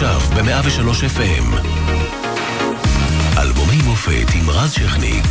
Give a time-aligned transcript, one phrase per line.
[0.00, 1.68] עכשיו ב-103 FM.
[3.38, 5.24] אלבומי מופת עם רז שכניק.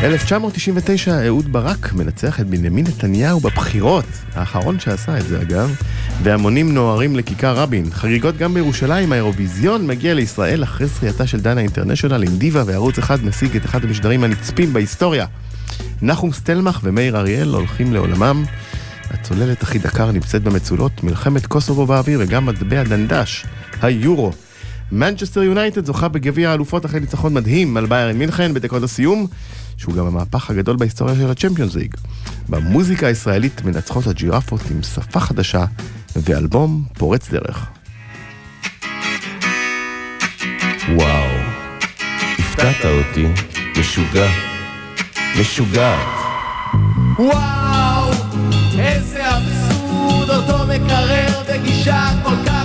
[0.03, 4.05] 1999, אהוד ברק מנצח את בנימין נתניהו בבחירות,
[4.35, 5.77] האחרון שעשה את זה אגב,
[6.23, 7.91] והמונים נוהרים לכיכר רבין.
[7.91, 13.25] חגיגות גם בירושלים, האירוויזיון מגיע לישראל אחרי זכייתה של דנה אינטרנשיונל עם דיווה, וערוץ אחד
[13.25, 15.27] משיג את אחד המשדרים הנצפים בהיסטוריה.
[16.03, 18.45] נחום סטלמך ומאיר אריאל הולכים לעולמם.
[19.11, 23.47] הצוללת אח״י דקר נמצאת במצולות, מלחמת קוסובו באוויר וגם מטבע חדש,
[23.83, 24.33] היורו.
[24.93, 29.27] מנצ'סטר יונייטד זוכה בגביע האלופות אחרי ניצחון מדהים על ביירן מינכן בדקות הסיום.
[29.81, 31.95] שהוא גם המהפך הגדול בהיסטוריה של הצ'מפיונס ליג.
[32.49, 35.65] במוזיקה הישראלית מנצחות הג'ירפות עם שפה חדשה
[36.17, 37.67] ואלבום פורץ דרך.
[40.95, 41.31] וואו,
[42.39, 43.27] הפתעת אותי,
[43.81, 44.29] משוגע,
[45.41, 46.07] משוגעת.
[47.19, 48.11] וואו,
[48.79, 52.60] איזה אבסורד, אותו מקרר בגישה כל כך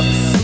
[0.00, 0.39] איזה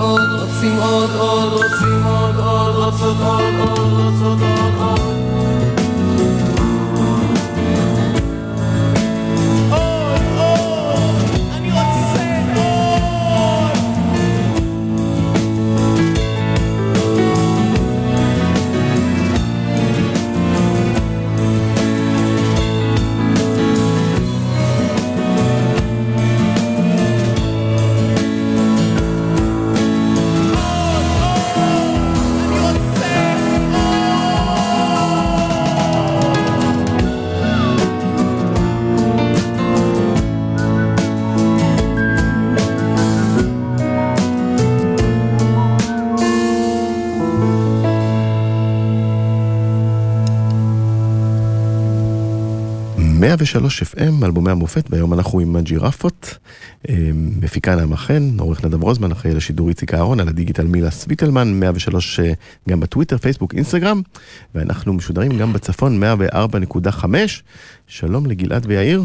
[0.00, 3.73] עוד, עוד, רוצים עוד, עוד, רוצים עוד, עוד, רוצות עוד, עוד,
[53.36, 56.38] 103 FM, אלבומי המופת, והיום אנחנו עם הג'ירפות.
[56.88, 56.94] אמ,
[57.40, 62.20] מפיקה נעמה חן, עורך נדב רוזמן, אחראי לשידור איציק אהרון, על הדיגיטל מילה סוויטלמן, 103
[62.20, 62.32] אה,
[62.68, 64.02] גם בטוויטר, פייסבוק, אינסטגרם,
[64.54, 67.04] ואנחנו משודרים גם בצפון 104.5.
[67.86, 69.04] שלום לגלעד ויאיר.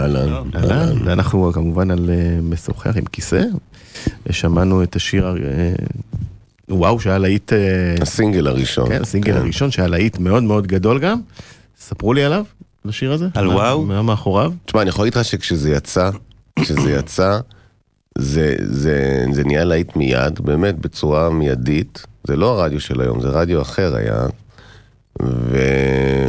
[0.00, 0.32] אהלן.
[0.54, 3.42] אהלן, ואנחנו כמובן על אה, משוחח עם כיסא.
[4.30, 5.26] שמענו את השיר...
[5.26, 5.72] אה,
[6.68, 7.52] וואו, שהיה להיט...
[8.00, 8.88] הסינגל הראשון.
[8.88, 9.38] כן, הסינגל כן.
[9.38, 11.20] הראשון, שהיה להיט מאוד מאוד גדול גם.
[11.80, 12.44] ספרו לי עליו.
[12.86, 13.28] לשיר הזה?
[13.34, 13.82] על וואו?
[13.82, 14.52] מה מאחוריו?
[14.64, 16.10] תשמע, אני יכול להגיד לך שכשזה יצא,
[16.58, 17.38] כשזה יצא,
[18.18, 22.06] זה, זה, זה נהיה להיט מיד, באמת בצורה מיידית.
[22.24, 24.26] זה לא הרדיו של היום, זה רדיו אחר היה.
[25.22, 25.58] ו...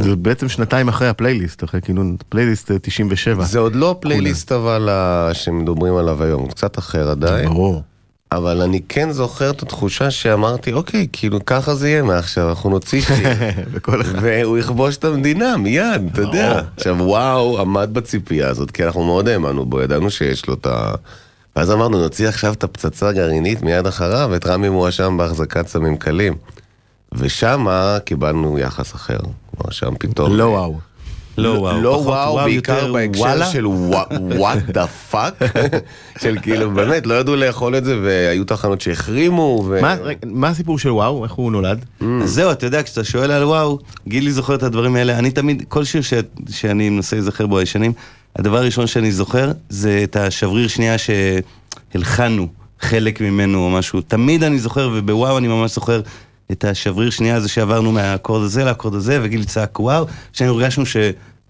[0.00, 3.44] זה בעצם שנתיים אחרי הפלייליסט, אחרי כינון פלייליסט 97.
[3.44, 4.88] זה עוד לא פלייליסט אבל
[5.32, 7.48] שמדברים עליו היום, קצת אחר עדיין.
[7.48, 7.82] ברור.
[8.32, 13.00] אבל אני כן זוכר את התחושה שאמרתי, אוקיי, כאילו ככה זה יהיה מעכשיו, אנחנו נוציא
[13.00, 13.28] שיר.
[13.72, 14.18] וכל אחד.
[14.22, 16.62] והוא יכבוש את המדינה מיד, אתה יודע.
[16.76, 20.94] עכשיו, וואו, עמד בציפייה הזאת, כי אנחנו מאוד האמנו בו, ידענו שיש לו את ה...
[21.56, 26.34] ואז אמרנו, נוציא עכשיו את הפצצה הגרעינית מיד אחריו, את רמי מואשם בהחזקת סמים קלים.
[27.12, 29.18] ושמה קיבלנו יחס אחר.
[29.18, 30.36] כלומר, שם פתאום...
[30.36, 30.78] לא וואו.
[31.38, 31.80] לא וואו.
[31.80, 33.46] לא פחות וואו, בעיקר יותר בהקשר וואלה.
[33.46, 33.64] של
[34.30, 35.44] what the fuck,
[36.22, 39.64] של כאילו באמת לא ידעו לאכול את זה והיו תחנות שהחרימו.
[39.68, 39.96] ו- מה-
[40.26, 41.24] מה הסיפור של וואו?
[41.24, 41.84] איך הוא נולד?
[42.22, 45.18] אז זהו, אתה יודע, כשאתה שואל על וואו, גילי זוכר את הדברים האלה.
[45.18, 46.12] אני תמיד, כל שיר ש...
[46.50, 47.92] שאני מנסה להיזכר בו הישנים,
[48.36, 50.96] הדבר הראשון שאני זוכר זה את השבריר שנייה
[51.94, 52.48] שהלחנו
[52.80, 54.00] חלק ממנו או משהו.
[54.00, 56.00] תמיד אני זוכר, ובוואו אני ממש זוכר
[56.52, 60.96] את השבריר שנייה הזה שעברנו מהאקורד הזה לאקורד הזה, וגילי צעק וואו, שאני הרגשנו ש...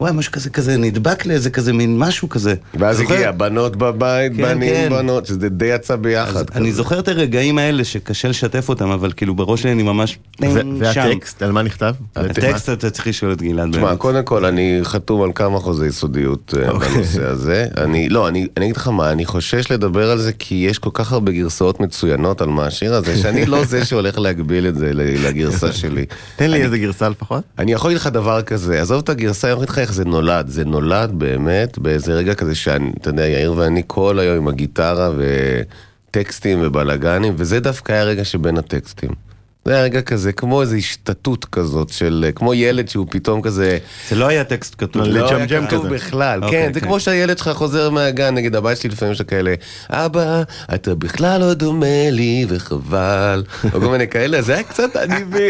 [0.01, 2.55] וואי, משהו כזה, כזה נדבק לאיזה כזה מין משהו כזה.
[2.75, 3.15] ואז זוכר?
[3.15, 4.89] הגיע בנות בבית, כן, בנים, כן.
[4.91, 6.45] בנות, שזה די יצא ביחד.
[6.55, 6.73] אני.
[6.73, 10.77] זוכר את הרגעים האלה שקשה לשתף אותם, אבל כאילו בראש שלי אני ממש ו- שם.
[10.79, 11.95] והטקסט, על מה נכתב?
[12.17, 13.97] הטקסט אתה צריך לשאול את גלעד תשמע.
[13.97, 16.89] קודם כל, אני חתום על כמה חוזי סודיות אה, אוקיי.
[16.89, 17.67] בנושא הזה.
[17.77, 20.91] אני, לא, אני, אני אגיד לך מה, אני חושש לדבר על זה כי יש כל
[20.93, 24.91] כך הרבה גרסאות מצוינות על מה השיר הזה, שאני לא זה שהולך להגביל את זה
[24.95, 26.05] לגרסה שלי.
[26.37, 27.45] תן לי אני- איזה גרסה לפחות.
[27.59, 30.05] אני יכול להגיד לך דבר כזה, עזוב את הגרסה, אני יכול להגיד לך איך זה
[30.05, 30.49] נולד.
[30.49, 35.11] זה נולד באמת באיזה רגע כזה שאני, אתה יודע, יאיר ואני כל היום עם הגיטרה
[35.17, 39.28] וטקסטים ובלאגנים, וזה דווקא היה רגע שבין הטקסטים.
[39.69, 43.79] זה היה רגע כזה, כמו איזו השתתות כזאת של, כמו ילד שהוא פתאום כזה...
[44.09, 45.03] זה לא היה טקסט כתוב.
[45.03, 45.89] לא, לא היה כתוב כזה.
[45.89, 46.87] בכלל, אוקיי, כן, זה כן.
[46.87, 49.55] כמו שהילד שלך חוזר מהגן, נגיד הבית שלי לפעמים יש כאלה,
[49.91, 50.43] אבא,
[50.75, 53.45] אתה בכלל לא דומה לי וחבל,
[53.75, 54.97] או כל מיני כאלה, זה היה קצת,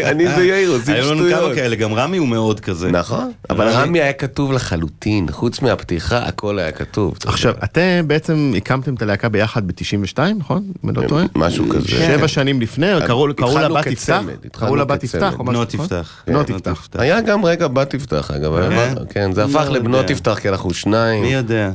[0.03, 1.55] אני ויאיר עושים היו לנו כמה שטויות.
[1.55, 2.91] כאלה, גם רמי הוא מאוד כזה.
[2.91, 7.17] נכון, אבל רמי היה כתוב לחלוטין, חוץ מהפתיחה הכל היה כתוב.
[7.25, 7.53] עכשיו.
[7.63, 10.63] אתם בעצם הקמתם את הלהקה ביחד ב-92, נכון?
[10.83, 11.25] אם אני לא טועה?
[11.35, 11.87] משהו כזה.
[11.87, 13.87] שבע שנים לפני, קראו קראו לה התחלנו בת
[14.17, 15.03] התחלנו קראו לה בת.
[15.03, 15.85] יפתח או משהו, בנו נכון?
[15.85, 16.23] תפתח.
[16.27, 16.87] בנו כן, תפתח.
[16.93, 19.33] היה גם רגע בת יפתח אגב, היה כן?
[19.33, 20.09] זה הפך לא לבנות.
[20.09, 21.23] יפתח כי אנחנו שניים.
[21.23, 21.71] מי יודע.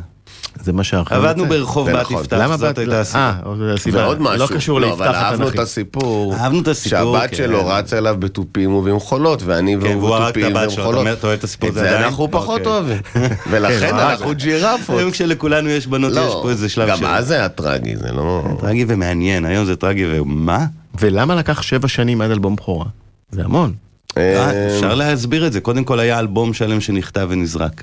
[0.63, 1.47] זה מה שהאחר עבדנו.
[1.47, 2.21] ברחוב בת נכון.
[2.21, 2.79] יפתח, למה זאת בת...
[2.79, 3.19] הייתה הסיבה.
[3.19, 4.05] אה.
[4.05, 5.59] ועוד משהו, לא קשור לא, ליפתח אבל אהבנו התנ"כי.
[5.59, 7.37] את הסיפור, אהבנו את הסיפור, שהבת כן.
[7.37, 11.01] שלו רצה אליו בתופים ובמחולות, ואני כן, והוא בתופים הבת שלו, אתה ובמחולות.
[11.01, 12.05] אומר, אתה אוהב את הסיפור את הזה זה עדיין?
[12.05, 12.73] אנחנו פחות אוקיי.
[12.73, 12.99] אוהבים.
[13.51, 14.99] ולכן כן, אנחנו ג'ירפות.
[14.99, 17.07] היום כשלכולנו יש בנות, יש לא, פה איזה שלב גם של...
[17.07, 18.43] אז זה היה טרגי, זה לא...
[18.61, 20.67] טרגי ומעניין, היום זה טרגי ומה?
[21.01, 22.87] ולמה לקח שבע שנים עד אלבום בכורה?
[23.31, 23.73] זה המון.
[24.17, 27.83] אה, אה, אפשר להסביר את זה, קודם כל היה אלבום שלם שנכתב ונזרק.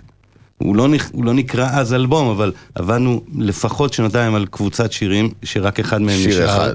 [0.58, 1.10] הוא לא, נכ...
[1.12, 6.18] הוא לא נקרא אז אלבום, אבל עבדנו לפחות שנתיים על קבוצת שירים, שרק אחד מהם
[6.20, 6.46] שיר נשאר.
[6.56, 6.74] אחד.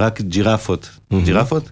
[0.00, 0.90] רק ג'ירפות.
[1.24, 1.70] ג'ירפות?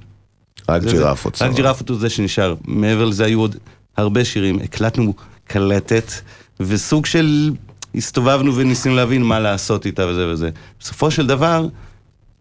[0.68, 1.42] רק זה- ג'ירפות.
[1.42, 1.54] רק.
[1.54, 2.54] ג'ירפות הוא זה שנשאר.
[2.64, 3.56] מעבר לזה היו עוד
[3.96, 4.58] הרבה שירים.
[4.64, 5.14] הקלטנו
[5.46, 6.12] קלטת,
[6.60, 7.50] וסוג של
[7.94, 10.50] הסתובבנו וניסינו להבין מה לעשות איתה וזה וזה.
[10.80, 11.66] בסופו של דבר,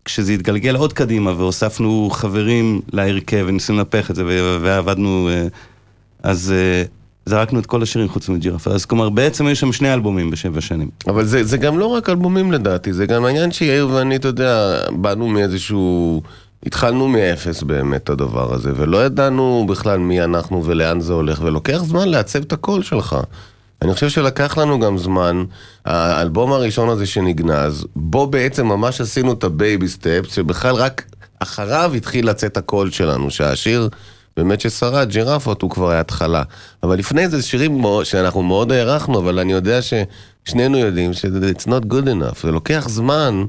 [0.05, 4.23] כשזה התגלגל עוד קדימה והוספנו חברים להרכב וניסינו לנפח את זה
[4.61, 5.47] ועבדנו, אה,
[6.23, 6.83] אז אה,
[7.25, 8.71] זרקנו את כל השירים חוץ מג'ירפה.
[8.71, 10.89] אז כלומר, בעצם היו שם שני אלבומים בשבע שנים.
[11.07, 14.79] אבל זה, זה גם לא רק אלבומים לדעתי, זה גם העניין שיאיר ואני, אתה יודע,
[14.91, 16.21] באנו מאיזשהו...
[16.65, 22.09] התחלנו מאפס באמת הדבר הזה, ולא ידענו בכלל מי אנחנו ולאן זה הולך, ולוקח זמן
[22.09, 23.17] לעצב את הקול שלך.
[23.83, 25.43] אני חושב שלקח לנו גם זמן,
[25.85, 31.05] האלבום הראשון הזה שנגנז, בו בעצם ממש עשינו את ה baby steps, שבכלל רק
[31.39, 33.89] אחריו התחיל לצאת הקול שלנו, שהשיר
[34.37, 36.43] באמת ששרד, ג'ירפות הוא כבר היה התחלה.
[36.83, 41.85] אבל לפני זה שירים שאנחנו מאוד הערכנו, אבל אני יודע ששנינו יודעים שזה it's not
[41.91, 43.45] good enough, זה לוקח זמן,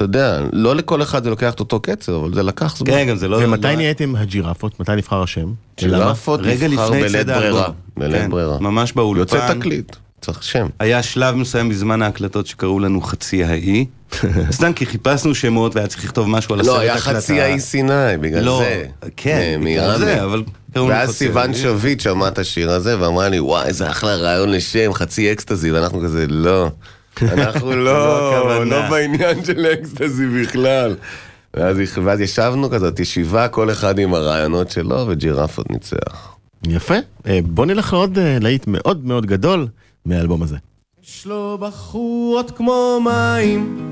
[0.00, 2.90] אתה יודע, לא לכל אחד זה לוקח את אותו קצב, אבל זה לקח זמן.
[2.90, 3.40] כן, גם זה לא...
[3.42, 4.80] ומתי לא- נהייתם הג'ירפות?
[4.80, 5.52] מתי נבחר השם?
[5.78, 7.68] ג'ירפות נבחר בלית ברירה.
[7.96, 8.58] בלית כן, ברירה.
[8.60, 9.20] ממש באולפן.
[9.20, 10.66] יוצא תקליט, צריך שם.
[10.78, 13.86] היה שלב מסוים בזמן ההקלטות שקראו לנו חצי האי.
[14.52, 17.10] סתם כי חיפשנו שמות והיה צריך לכתוב משהו על הסרט לא, הקלטה.
[17.10, 18.84] היה חצי האי סיני, בגלל לא, זה.
[19.16, 19.98] כן, בגלל.
[19.98, 20.42] זה, אבל
[20.74, 21.54] ואז סיוון.
[21.54, 26.00] שביט שמעה את השיר הזה ואמרה לי, וואי, איזה אחלה רעיון לשם, חצי אקסטזי, ואנחנו
[26.00, 26.70] כזה, לא.
[27.22, 28.70] אנחנו לא, הכוונה.
[28.70, 30.96] לא בעניין של אקסטזי בכלל.
[31.54, 36.36] ואז, ואז ישבנו כזאת ישיבה, כל אחד עם הרעיונות שלו, וג'ירפות ניצח.
[36.68, 36.94] יפה.
[37.26, 39.66] אה, בוא נלך לעוד אה, להיט מאוד מאוד גדול
[40.06, 40.56] מהאלבום הזה.
[41.04, 43.86] יש לו בחורות כמו מים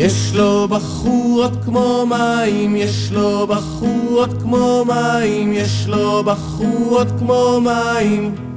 [0.00, 8.49] יש לו בחורות כמו מים, יש לו בחורות כמו מים, יש לו בחורות כמו מים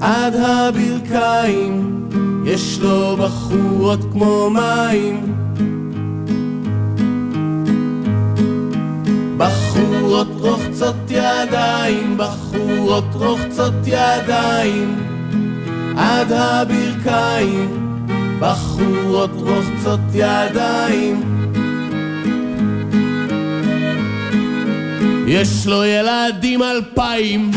[0.00, 2.00] עד הברכיים,
[2.44, 5.36] יש לו בחורות כמו מים.
[9.36, 15.06] בחורות רוחצות ידיים, בחורות רוחצות ידיים.
[15.96, 17.98] עד הברכיים,
[18.40, 21.22] בחורות רוחצות ידיים.
[25.26, 27.50] יש לו ילדים אלפיים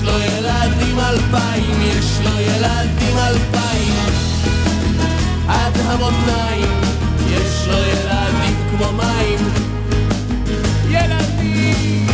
[0.00, 4.06] יש לו ילדים אלפיים, יש לו ילדים אלפיים.
[5.48, 6.80] עד המותניים,
[7.26, 9.38] יש לו ילדים כמו מים.
[10.88, 12.06] ילדים!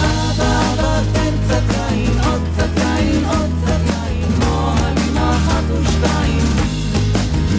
[0.00, 6.46] אבא, אבא, תן קצת יין, עוד קצת יין, עוד קצת יין, אוהלים אחת ושתיים.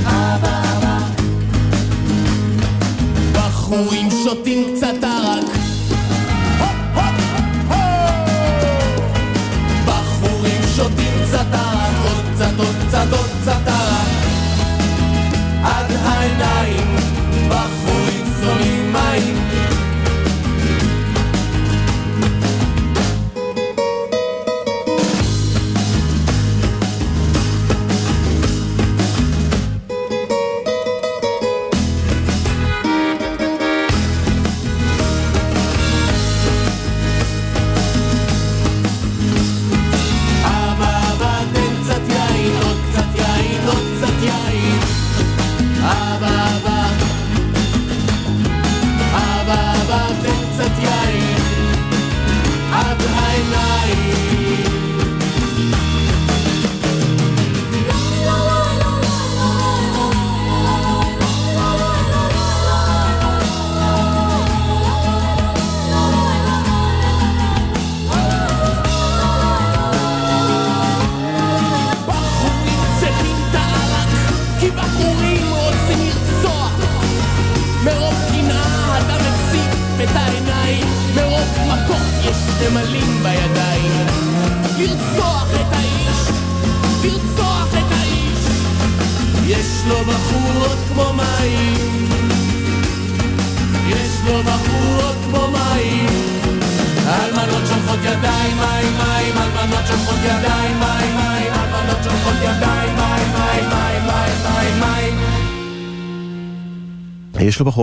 [0.06, 0.98] אבא, אבא,
[3.34, 5.63] בחורים שותים קצת ערק
[10.76, 14.08] שותים קצת ערק עוד קצת, עוד קצת, עוד קצת ערק
[15.64, 17.03] עד העיניים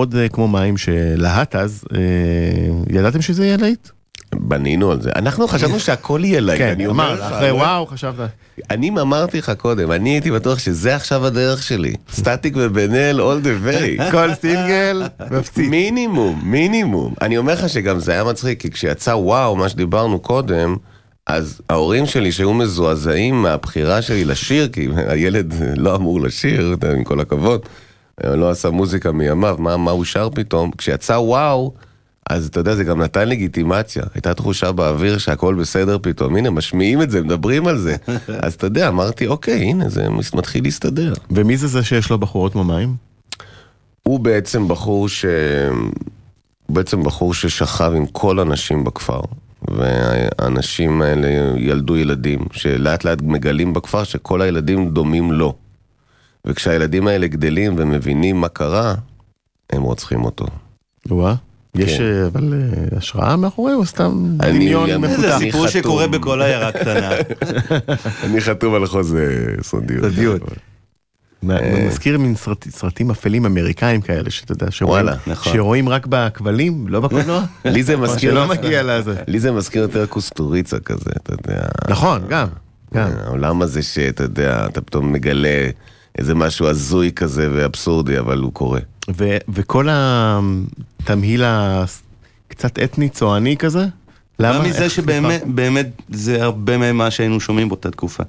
[0.00, 1.99] בחורות אה, כמו מים שלהט אז, אה,
[2.99, 3.88] ידעתם שזה יהיה להיט?
[4.35, 5.11] בנינו על זה.
[5.16, 7.33] אנחנו חשבנו שהכל יהיה להם, כן, אני אומר אמר, לך.
[7.33, 8.30] אחרי וואו, חשבת.
[8.71, 11.95] אני אמרתי לך קודם, אני הייתי בטוח שזה עכשיו הדרך שלי.
[12.12, 14.02] סטטיק ובן אל all the way.
[14.12, 15.69] כל סינגל, מפציץ.
[15.69, 17.14] מינימום, מינימום.
[17.23, 20.76] אני אומר לך שגם זה היה מצחיק, כי כשיצא וואו, מה שדיברנו קודם,
[21.26, 27.21] אז ההורים שלי שהיו מזועזעים מהבחירה שלי לשיר, כי הילד לא אמור לשיר, עם כל
[27.21, 27.61] הכבוד,
[28.24, 30.70] לא עשה מוזיקה מימיו, מה, מה הוא שר פתאום?
[30.78, 31.72] כשיצא וואו,
[32.30, 34.02] אז אתה יודע, זה גם נתן לגיטימציה.
[34.14, 36.36] הייתה תחושה באוויר שהכל בסדר פתאום.
[36.36, 37.96] הנה, משמיעים את זה, מדברים על זה.
[38.42, 41.14] אז אתה יודע, אמרתי, אוקיי, הנה, זה מתחיל להסתדר.
[41.30, 42.94] ומי זה זה שיש לו בחורות כמו מים?
[44.02, 45.24] הוא בעצם בחור ש...
[46.66, 49.20] הוא בעצם בחור ששכב עם כל הנשים בכפר,
[49.68, 55.54] והאנשים האלה ילדו ילדים, שלאט לאט מגלים בכפר שכל הילדים דומים לו.
[56.47, 58.94] וכשהילדים האלה גדלים ומבינים מה קרה,
[59.73, 60.47] הם רוצחים אותו.
[61.09, 61.35] וואה.
[61.75, 62.02] יש כן.
[62.04, 65.20] אה, אבל אה, השראה מאחורי או סתם אני דמיון מפותח?
[65.20, 65.68] זה סיפור.
[65.68, 67.11] שקורה בכל עיירה קטנה.
[68.25, 70.02] אני חתום על חוזה סודיות.
[70.04, 70.42] סודיות.
[71.50, 71.87] אה.
[71.88, 75.88] מזכיר מין סרט- סרטים אפלים אמריקאים כאלה שאתה יודע, שרואים- נכון.
[75.92, 77.42] רק בכבלים, לא בקולנוע?
[77.64, 78.30] לי זה מזכיר...
[78.30, 79.14] שלא מגיע לזה.
[79.28, 81.62] לי זה מזכיר יותר קוסטוריצה כזה, אתה יודע.
[81.88, 82.23] נכון.
[82.28, 82.47] גם.
[82.94, 85.68] העולם הזה שאתה יודע, אתה פתאום מגלה
[86.18, 88.80] איזה משהו הזוי כזה ואבסורדי, אבל הוא קורה.
[89.16, 93.86] ו- וכל התמהיל הקצת אתני צועני כזה?
[94.38, 94.58] למה?
[94.58, 94.68] למה?
[94.68, 98.22] מזה שבאמת, באמת, זה הרבה ממה שהיינו שומעים באותה תקופה.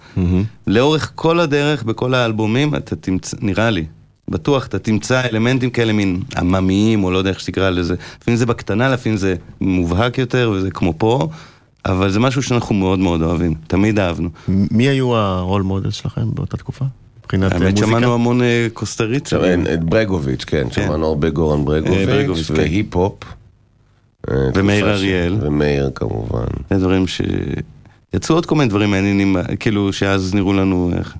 [0.68, 3.86] לאורך כל הדרך, בכל האלבומים, אתה תמצא, נראה לי,
[4.30, 7.96] בטוח, אתה תמצא אלמנטים כאלה מין עממיים, או לא יודע איך שתקרא לזה.
[8.22, 11.28] לפעמים זה בקטנה, לפעמים זה מובהק יותר, וזה כמו פה,
[11.86, 14.30] אבל זה משהו שאנחנו מאוד מאוד אוהבים, תמיד אהבנו.
[14.48, 16.86] מי היו הרול מודל שלכם באותה תקופה?
[17.24, 17.88] מבחינת אה, האמת, מוזיקה?
[17.88, 19.54] שמענו המון אה, קוסטריצה.
[19.74, 22.54] את ברגוביץ', כן, שמענו הרבה גורן אה, ברגוביץ', כן.
[22.58, 23.14] והיפ-הופ.
[24.30, 25.38] ומאיר אריאל.
[25.42, 26.46] ומאיר כמובן.
[26.70, 27.22] זה דברים ש...
[28.14, 31.16] יצאו עוד כל מיני דברים מעניינים, כאילו שאז נראו לנו איך...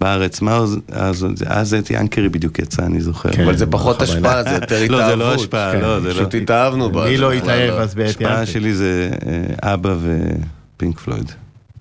[0.00, 3.32] בארץ, מה אז, אז, אז את ינקרי בדיוק יצא, אני זוכר.
[3.32, 3.42] כן.
[3.42, 4.28] אבל זה פחות בכוונה.
[4.28, 4.90] השפעה, זה יותר התאהבות.
[4.90, 6.14] לא, זה לא השפעה, כן, לא, זה לא.
[6.14, 7.04] פשוט התאהבנו בה.
[7.04, 7.80] מי לא התאהב לא.
[7.80, 8.52] אז בעת ההשפעה ינקי?
[8.52, 11.32] שלי זה אה, אבא ופינק פלויד.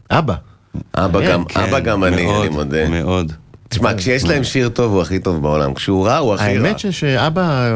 [0.09, 0.35] אבא.
[0.95, 2.89] אבא מעניין, גם, אבא גם אני, מאוד, אני מודה.
[2.89, 3.31] מאוד.
[3.69, 6.67] תשמע, כשיש להם שיר טוב הוא הכי טוב בעולם, כשהוא רע הוא הכי רע.
[6.67, 7.73] האמת שאבא,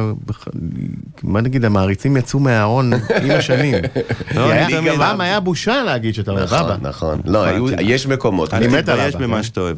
[1.23, 3.75] מה נגיד, המעריצים יצאו מהארון עם השנים.
[4.35, 6.75] לא, כי אני היה- פעם בושה להגיד שאתה אוהב אבא.
[6.81, 7.21] נכון, נכון.
[7.25, 7.45] לא,
[7.81, 8.53] יש מקומות.
[8.53, 9.43] אני מת על מתבייש אבא, במה כן.
[9.43, 9.77] שאתה אוהב.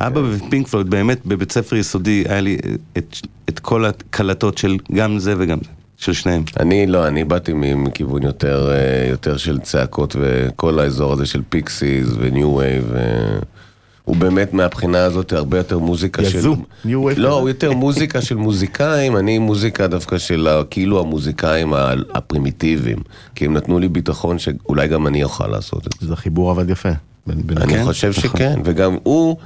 [0.00, 2.58] אבא ופינק פלויד, באמת, בבית ספר יסודי היה לי
[3.48, 6.42] את, כל הקלטות של גם זה וגם זה, של שניהם.
[6.60, 12.08] אני לא, אני באתי מכיוון יותר, אה, יותר של צעקות וכל האזור הזה של פיקסיס
[12.18, 12.92] ו new wave.
[14.08, 16.38] הוא באמת מהבחינה הזאת הרבה יותר מוזיקה של...
[16.38, 17.40] יזו, New Wave לא.
[17.40, 21.72] הוא יותר מוזיקה של מוזיקאים, אני מוזיקה דווקא של כאילו המוזיקאים
[22.14, 22.98] הפרימיטיביים.
[23.34, 26.06] כי הם נתנו לי ביטחון שאולי גם אני אוכל לעשות את זה.
[26.06, 26.88] זה חיבור עבד יפה.
[27.26, 27.84] בין- בין- אני כן?
[27.84, 28.22] חושב נכון.
[28.22, 29.36] שכן, וגם הוא,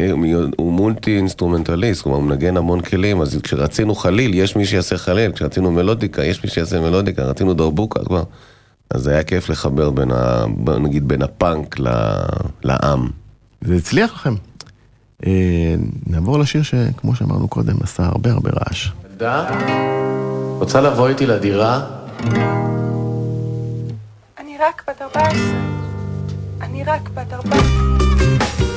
[0.00, 0.10] אה,
[0.56, 5.70] הוא multi-instrumentalist, כלומר הוא מנגן המון כלים, אז כשרצינו חליל, יש מי שיעשה חליל, כשרצינו
[5.70, 8.00] מלודיקה, יש מי שיעשה מלודיקה, רצינו דרבוקה.
[8.90, 10.44] אז היה כיף לחבר בין ה...
[10.80, 11.86] נגיד בין הפאנק ל...
[12.64, 13.21] לעם.
[13.62, 14.34] זה הצליח לכם.
[15.26, 15.74] אה,
[16.06, 18.88] נעבור לשיר שכמו שאמרנו קודם, עשה הרבה הרבה רעש.
[19.10, 19.50] ילדה,
[20.58, 21.86] רוצה לבוא איתי לדירה?
[24.38, 25.40] אני רק בת 14.
[26.60, 28.71] אני רק בת 14.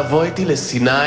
[0.00, 1.06] לבוא איתי לסיני?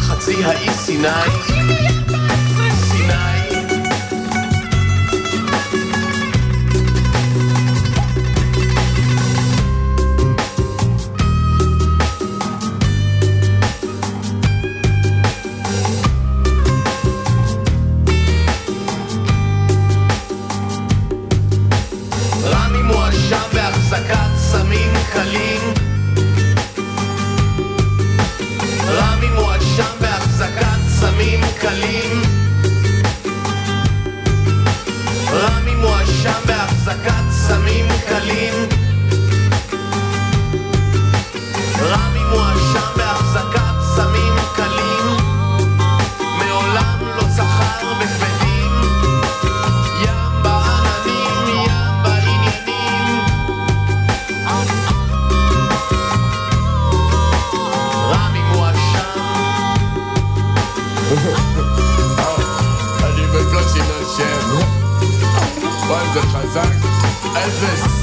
[0.00, 1.95] חצי האי סיני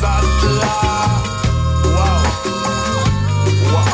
[0.03, 0.73] איזה סטלה
[1.85, 2.23] וואו
[3.71, 3.93] וואו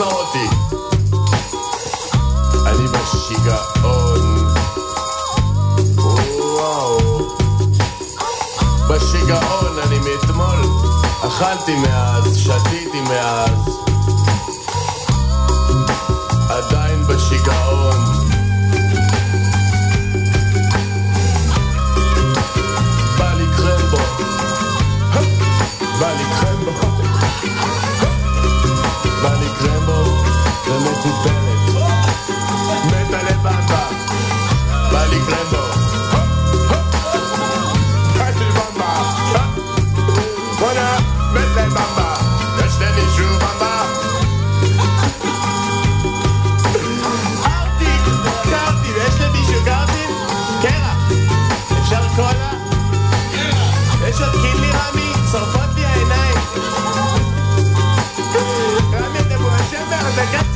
[0.00, 0.48] סעודי.
[2.66, 4.46] אני בשיגעון.
[6.38, 6.98] וואו.
[8.90, 10.60] בשיגעון אני מאתמול.
[11.26, 13.80] אכלתי מאז, שתיתי מאז.
[16.48, 18.04] עדיין בשיגעון.
[23.18, 24.04] בא לי קרמבו.
[26.00, 26.79] בא לי קרמבו.
[38.50, 39.46] במבה
[40.58, 40.98] בואנה
[41.32, 42.14] מת לבמבה
[42.66, 43.82] יש למישהו במבה
[47.44, 48.02] ארטיק,
[48.42, 50.10] קרטיב, יש למישהו קרטיב?
[50.62, 51.12] קרח,
[51.82, 52.50] אפשר קולה?
[54.08, 55.12] יש עוד קינלי רמי?
[55.32, 56.34] שורפות לי העיניים
[58.92, 60.49] רמי אתה מואשם בהחזקת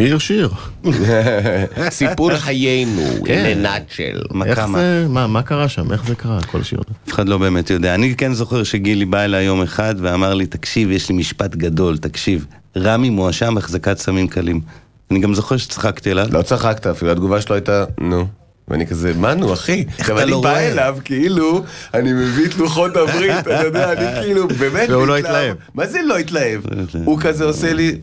[0.00, 0.50] שיר שיר.
[1.90, 3.56] סיפור חיינו, כן.
[3.58, 4.02] לנאצ'ל.
[4.02, 4.78] איך מכה מה.
[4.78, 5.92] זה, מה, מה קרה שם?
[5.92, 6.98] איך זה קרה, כל השיר הזה?
[7.08, 7.94] אף אחד לא באמת יודע.
[7.94, 11.98] אני כן זוכר שגילי בא אליי יום אחד ואמר לי, תקשיב, יש לי משפט גדול,
[11.98, 14.60] תקשיב, רמי מואשם בהחזקת סמים קלים.
[15.10, 16.26] אני גם זוכר שצחקתי עליו.
[16.30, 18.26] לא צחקת אפילו, התגובה שלו הייתה, נו.
[18.68, 19.84] ואני כזה, מה נו אחי?
[19.98, 20.58] עכשיו אתה אני לא בא?
[20.58, 21.62] אליו כאילו,
[21.94, 25.16] אני מביא את לוחות הברית, אתה יודע, אני כאילו באמת והוא לא.
[25.16, 25.56] התלהב.
[25.74, 26.60] מה זה לא התלהב?
[27.04, 27.98] הוא כזה עושה לי...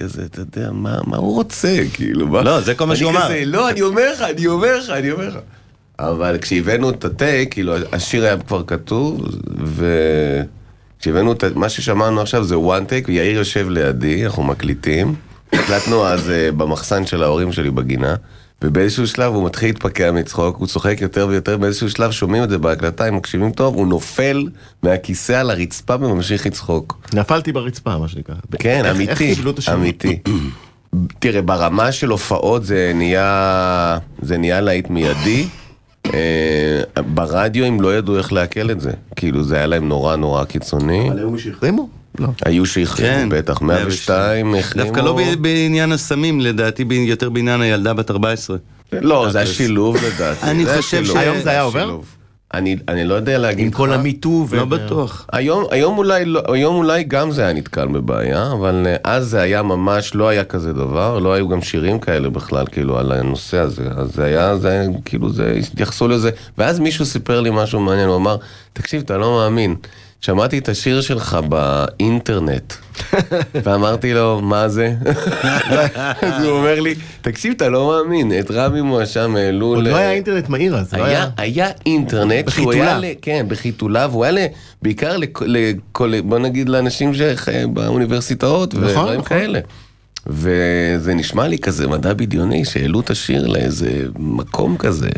[0.00, 2.42] כזה, אתה יודע, מה, מה הוא רוצה, כאילו, מה?
[2.42, 3.28] לא, זה כל מה שהוא אני אמר.
[3.46, 5.36] לא, אני אומר לך, אני אומר לך, אני אומר לך.
[5.98, 9.28] אבל כשהבאנו את הטייק, כאילו, השיר היה כבר כתוב,
[10.98, 15.14] וכשהבאנו את מה ששמענו עכשיו זה one take, ויאיר יושב לידי, אנחנו מקליטים.
[15.52, 18.14] הקלטנו אז אה, במחסן של ההורים שלי בגינה,
[18.64, 22.58] ובאיזשהו שלב הוא מתחיל להתפקע מצחוק, הוא צוחק יותר ויותר, באיזשהו שלב שומעים את זה
[22.58, 24.48] בהקלטה, אם מקשיבים טוב, הוא נופל
[24.82, 27.08] מהכיסא על הרצפה וממשיך לצחוק.
[27.14, 28.34] נפלתי ברצפה, מה שנקרא.
[28.58, 29.68] כן, איך- אמיתי, איך?
[29.72, 30.18] אמיתי.
[31.18, 35.46] תראה, ברמה של הופעות זה נהיה, זה נהיה להיט מיידי.
[36.14, 36.80] אה,
[37.14, 38.90] ברדיו הם לא ידעו איך לעכל את זה.
[39.16, 41.08] כאילו, זה היה להם נורא נורא קיצוני.
[41.10, 41.88] אבל היו שהחרימו?
[42.20, 42.28] לא.
[42.44, 44.84] היו שהחרימו, בטח, 102 החרימו.
[44.86, 48.56] דווקא לא בעניין הסמים, לדעתי יותר בעניין הילדה בת 14.
[48.92, 50.46] לא, זה השילוב לדעתי.
[50.46, 51.16] אני חושב השילוב.
[51.16, 51.98] ש- היום זה היה עובר?
[52.54, 53.76] אני אני לא יודע להגיד עם לך.
[53.76, 54.56] כל המיטו ו...
[54.56, 55.26] לא בטוח.
[55.32, 59.40] היום, היום, אולי, לא- היום אולי גם זה היה נתקל בבעיה, אבל אה, אז זה
[59.40, 63.56] היה ממש, לא היה כזה דבר, לא היו גם שירים כאלה בכלל, כאילו, על הנושא
[63.58, 63.82] הזה.
[63.96, 66.30] אז זה היה, זה היה, כאילו, זה, התייחסו לזה.
[66.58, 68.36] ואז מישהו סיפר לי משהו מעניין, הוא אמר,
[68.72, 69.74] תקשיב, אתה לא מאמין.
[70.20, 72.72] שמעתי את השיר שלך באינטרנט,
[73.64, 74.94] ואמרתי לו, מה זה?
[76.22, 79.88] אז הוא אומר לי, תקשיב, אתה לא מאמין, את רבי מואשם העלו עוד ל...
[79.88, 81.68] לא היה אינטרנט מהיר אז, לא היה, היה...
[81.86, 82.72] אינטרנט שהוא.
[82.72, 84.46] היה, ל- כן, בחיתוליו, הוא היה
[84.82, 89.36] בעיקר לכ- לכל, בוא נגיד לאנשים שבאוניברסיטאות נכון, ודברים נכון.
[90.30, 95.08] וזה נשמע לי כזה מדע בדיוני שהעלו את השיר לאיזה מקום כזה.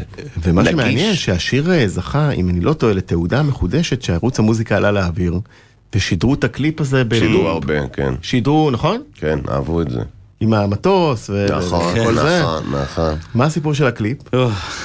[0.43, 0.73] ומה נגיש.
[0.73, 5.41] שמעניין שהשיר אה, זכה, אם אני לא טועה, לתעודה מחודשת שערוץ המוזיקה עלה לאוויר,
[5.95, 7.15] ושידרו את הקליפ הזה ב...
[7.15, 8.15] שידרו הרבה, כן.
[8.23, 9.03] שידרו, נכון?
[9.15, 10.01] כן, אהבו את זה.
[10.43, 11.47] עם המטוס ו...
[11.51, 12.41] נכון, וכל זה.
[12.43, 13.15] נכון, נכון.
[13.35, 14.19] מה הסיפור של הקליפ?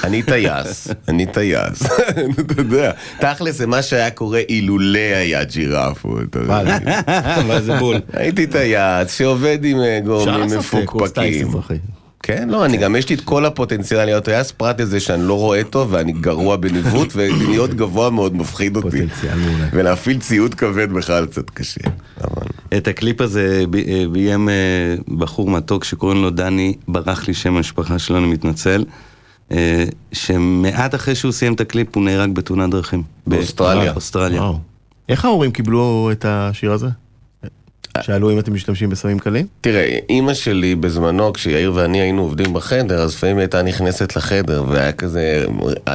[0.04, 1.84] אני טייס, אני טייס.
[2.40, 6.36] אתה יודע, תכל'ס זה מה שהיה קורה אילולא היה ג'ירפות.
[7.42, 7.96] אבל זה בול.
[8.14, 11.97] הייתי טייס שעובד עם אה, אפשר גורמים לעשות קורס טיס מפוקפקים.
[12.28, 15.34] כן, לא, אני גם יש לי את כל הפוטנציאל להיות טייס, פרט לזה שאני לא
[15.34, 18.90] רואה טוב ואני גרוע בניווט, ולהיות גבוה מאוד מפחיד אותי.
[18.90, 19.66] פוטנציאל מעולה.
[19.74, 21.82] ולהפעיל ציוד כבד בכלל קצת קשה.
[22.78, 28.00] את הקליפ הזה אה, ביים אה, בחור מתוק שקוראים לו דני, ברח לי שם המשפחה
[28.00, 28.86] שלו, אני מתנצל.
[29.52, 33.04] אה, שמעט אחרי שהוא סיים את הקליפ הוא נהרג בתאונת דרכים.
[33.28, 33.92] באוסטרליה.
[33.92, 34.52] באוסטרליה.
[35.10, 36.88] איך ההורים קיבלו את השיר הזה?
[38.02, 39.46] שאלו אם אתם משתמשים בסמים קלים?
[39.62, 44.92] תראה, אימא שלי בזמנו, כשיאיר ואני היינו עובדים בחדר, אז לפעמים הייתה נכנסת לחדר, והיה
[44.92, 45.46] כזה...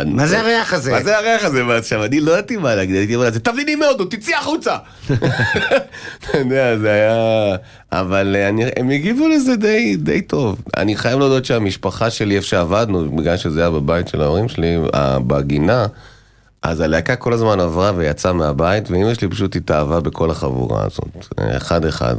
[0.07, 0.91] מה זה הריח הזה?
[0.91, 1.67] מה זה הריח הזה?
[1.67, 4.77] ועכשיו, אני לא ידעתי מה להגיד, הייתי אומר לזה, תבליני מהודו, תצאי החוצה!
[5.11, 7.57] אתה יודע, זה היה...
[7.93, 10.61] אבל אה, אני, הם הגיבו לזה די, די טוב.
[10.77, 15.19] אני חייב להודות שהמשפחה שלי, איפה שעבדנו, בגלל שזה היה בבית של ההורים שלי, אה,
[15.19, 15.87] בגינה,
[16.63, 21.85] אז הלהקה כל הזמן עברה ויצאה מהבית, ואימא שלי פשוט התאהבה בכל החבורה הזאת, אחד
[21.85, 22.17] אחד.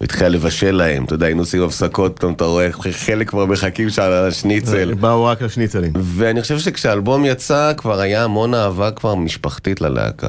[0.00, 4.02] התחילה לבשל להם, אתה יודע, היינו עושים הפסקות, פתאום אתה רואה חלק כבר מחכים שם
[4.02, 4.94] על השניצל.
[4.94, 5.92] באו רק לשניצלים.
[5.94, 10.28] ואני חושב שכשהאלבום יצא, כבר היה המון אהבה כבר משפחתית ללהקה.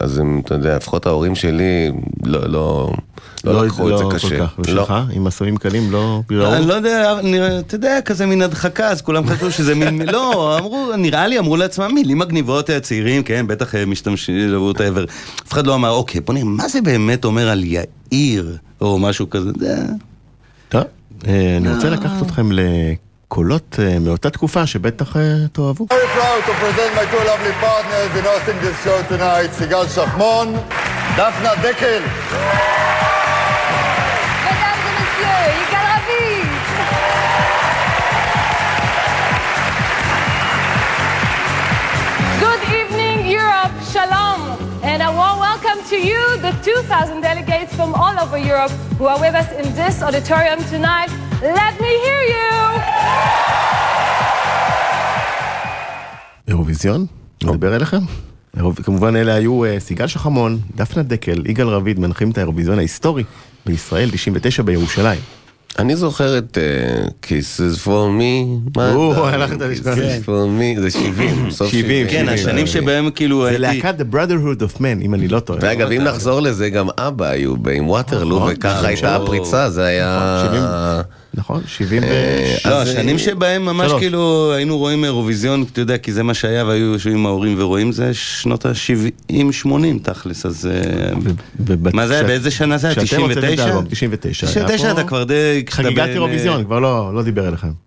[0.00, 1.92] אז הם, אתה יודע, לפחות ההורים שלי
[2.24, 2.92] לא, לא,
[3.44, 4.46] לא לקחו את זה כל קשה.
[4.46, 4.58] כך.
[4.58, 4.62] לא.
[4.64, 6.22] ושלך, עם הסמים קלים, לא...
[6.30, 7.18] אני לא יודע,
[7.58, 11.56] אתה יודע, כזה מין הדחקה, אז כולם חשבו שזה מין, לא, אמרו, נראה לי, אמרו
[11.56, 15.04] לעצמם, מילים מגניבות, אה, צעירים, כן, בטח אה, משתמשים, ווטאבר.
[15.46, 19.30] אף אחד לא אמר, אוקיי, בוא נראה, מה זה באמת אומר על יאיר, או משהו
[19.30, 19.76] כזה, זה...
[20.68, 20.82] טוב,
[21.26, 25.86] אה, אני רוצה לקחת אתכם לקולות אה, מאותה תקופה שבטח אה, תאהבו.
[29.52, 30.54] סיגל שחמון,
[31.16, 32.02] דפנה דקל.
[45.20, 49.48] Warm welcome to you, the 2,000 delegates from all over Europe who are with us
[49.60, 51.10] in this auditorium tonight.
[51.42, 52.50] Let me hear you.
[56.48, 57.06] אירוויזיון?
[57.44, 57.98] נדבר אליכם?
[58.84, 63.24] כמובן אלה היו אה, סיגל שחמון, דפנה דקל, יגאל רביד מנחים את האירוויזיון ההיסטורי
[63.66, 65.43] בישראל 99 בירושלים.
[65.78, 67.88] אני זוכר את אה, Kisses for
[68.20, 68.60] me.
[68.76, 69.94] מה או, אתה- הלכת לשכוח.
[69.94, 70.28] Kisses for
[70.78, 72.06] me, זה 70, סוף 70, 70.
[72.08, 73.60] כן, השנים שבהם כאילו זה הייתי...
[73.62, 75.58] להקת The Brotherhood of Men, אם אני לא טועה.
[75.62, 78.86] ואגב, אם נחזור לזה, גם אבא היו עם ווטרלו, נכון, וככה נכון.
[78.86, 81.02] הייתה הפריצה, זה היה...
[81.36, 82.06] נכון, 70 ו...
[82.06, 83.92] אה, לא, אז, השנים אה, שבהם ממש.
[83.98, 87.92] כאילו היינו רואים אירוויזיון, אתה יודע, כי זה מה שהיה והיו יושבים עם ההורים ורואים,
[87.92, 89.68] זה שנות ה-70-80
[90.02, 90.68] תכלס, אז...
[90.72, 91.32] אה,
[91.92, 92.24] מה זה היה?
[92.24, 92.96] באיזה שנה זה היה?
[92.96, 93.64] כשאתם הוצאתם את 99?
[93.64, 94.46] האלבום, 99.
[94.46, 95.64] היה 99 פה אתה כבר די...
[95.70, 97.83] חגיגת אירוויזיון, כבר לא לא דיבר אליכם.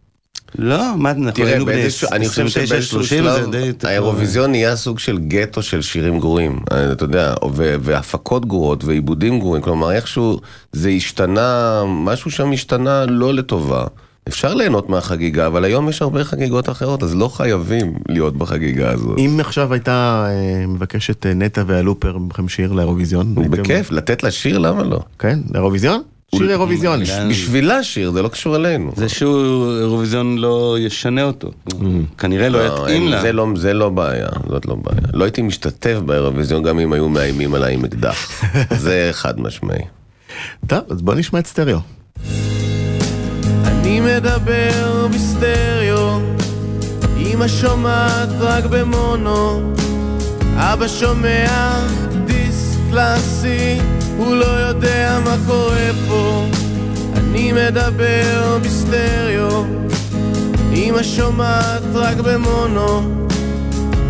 [0.55, 3.87] לא, מה, אנחנו תראה, היינו בני באיזשהו- אני חושב 29, שבאיזשהו 30, זה די...
[3.87, 7.33] האירוויזיון נהיה סוג של גטו של שירים גרועים, אה, אתה יודע,
[7.81, 10.39] והפקות גרועות ועיבודים גרועים, כלומר איכשהו
[10.71, 13.85] זה השתנה, משהו שם השתנה לא לטובה.
[14.27, 19.17] אפשר ליהנות מהחגיגה, אבל היום יש הרבה חגיגות אחרות, אז לא חייבים להיות בחגיגה הזאת.
[19.19, 23.35] אם עכשיו הייתה אה, מבקשת אה, נטע והלופר מכם שיר לאירוויזיון.
[23.35, 24.99] בכיף, לתת לה שיר, למה לא?
[25.19, 26.01] כן, לאירוויזיון?
[26.35, 27.05] שיר אירוויזיוני.
[27.29, 28.91] בשבילה שיר, זה לא קשור אלינו.
[28.95, 31.51] זה שהוא אירוויזיון לא ישנה אותו.
[32.17, 33.21] כנראה לא יתאים אין, לה.
[33.21, 35.01] זה לא, זה לא בעיה, זאת לא בעיה.
[35.13, 38.43] לא הייתי משתתף באירוויזיון גם אם היו מאיימים עליי עם אקדח.
[38.85, 39.81] זה חד משמעי.
[40.67, 41.79] טוב, אז בוא נשמע את סטריאו.
[43.65, 46.19] אני מדבר בסטריאו,
[47.17, 49.73] אמא שומעת רק במונו,
[50.55, 51.79] אבא שומע
[52.25, 53.77] דיסק קלאסי,
[54.17, 56.45] הוא לא יודע מה קורה פה.
[57.17, 59.65] אני מדבר בסטריאו,
[60.73, 63.01] אמא שומעת רק במונו,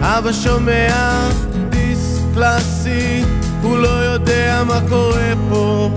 [0.02, 1.30] אבא שומע
[1.70, 3.24] דיסק קלאסי,
[3.62, 5.89] הוא לא יודע מה קורה פה.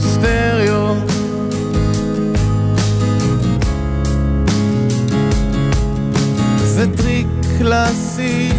[0.00, 0.94] סטריאו
[6.64, 7.26] זה טריק
[7.58, 8.52] קלאסי,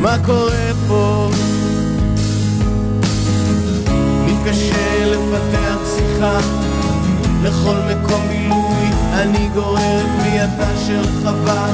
[0.00, 1.30] מה קורה פה?
[4.42, 6.38] מתקשה לפתח שיחה.
[7.42, 11.66] לכל מקום בילוי, אני גורר את ביאתה של חווה.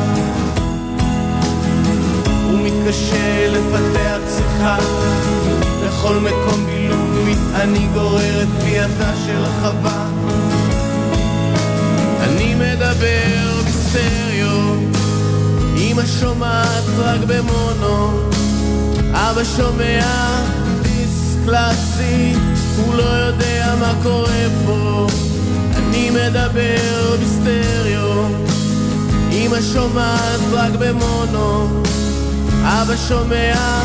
[2.51, 4.77] ומתקשה לפתח שיחה.
[5.87, 10.07] לכל מקום בילוי, אני גורר את ביאתה של חווה.
[12.21, 14.75] אני מדבר בסטריאו,
[15.77, 18.21] אמא שומעת רק במונו,
[19.13, 20.05] אבא שומע
[20.83, 22.35] דיסק קלאסי,
[22.79, 25.07] הוא לא יודע מה קורה פה.
[25.77, 28.25] אני מדבר בסטריאו,
[29.33, 31.83] אמא שומעת רק במונו,
[32.63, 33.81] אבא שומע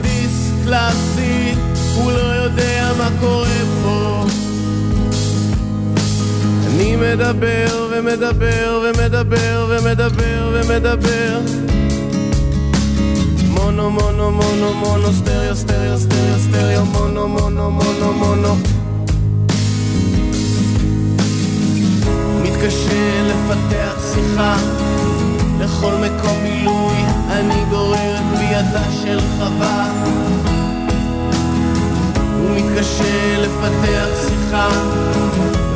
[0.00, 1.54] דיסק קלאסי,
[1.94, 4.24] הוא לא יודע מה קורה פה.
[6.66, 11.40] אני מדבר ומדבר ומדבר ומדבר ומדבר
[13.64, 18.56] מונו מונו מונו מונו סטריאו סטריאו סטריאו סטריאו מונו מונו מונו מונו
[22.42, 24.56] מתקשה לפתח שיחה.
[25.60, 26.96] לכל מקום בילוי
[27.30, 29.92] אני גורר את ביאתה של חווה.
[32.38, 34.68] הוא מתקשה לפתח שיחה.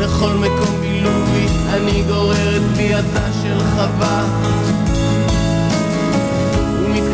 [0.00, 4.24] לכל מקום בילוי אני גורר את ביאתה של חווה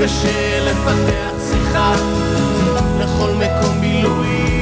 [0.05, 1.95] מתקשה לפתח שיחה
[3.01, 4.54] לכל מקום בילוי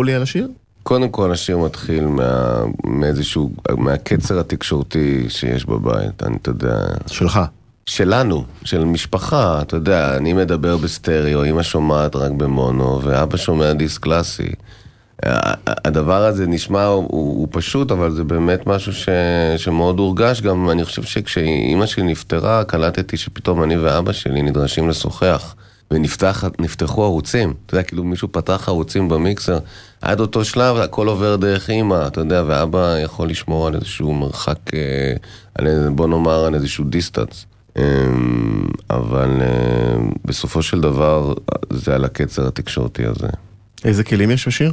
[0.00, 0.48] ספרו לי על השיר.
[0.82, 6.76] קודם כל השיר מתחיל מה, מאיזשהו, מהקצר התקשורתי שיש בבית, אני, אתה יודע...
[7.06, 7.40] שלך.
[7.86, 14.02] שלנו, של משפחה, אתה יודע, אני מדבר בסטריאו, אמא שומעת רק במונו, ואבא שומע דיסק
[14.02, 14.52] קלאסי.
[15.66, 19.08] הדבר הזה נשמע, הוא, הוא פשוט, אבל זה באמת משהו ש,
[19.56, 20.40] שמאוד הורגש.
[20.40, 25.54] גם אני חושב שכשאימא שלי נפטרה, קלטתי שפתאום אני ואבא שלי נדרשים לשוחח.
[25.90, 29.58] ונפתחו ערוצים, אתה יודע, כאילו מישהו פתח ערוצים במיקסר,
[30.02, 34.58] עד אותו שלב הכל עובר דרך אימא, אתה יודע, ואבא יכול לשמור על איזשהו מרחק,
[34.74, 35.12] אה,
[35.54, 37.46] על, איזה- בוא נאמר, על איזשהו דיסטנס.
[37.76, 37.82] אה,
[38.90, 39.46] אבל אה,
[40.24, 41.34] בסופו של דבר
[41.70, 43.26] זה על הקצר התקשורתי הזה.
[43.84, 44.72] איזה כלים יש בשיר?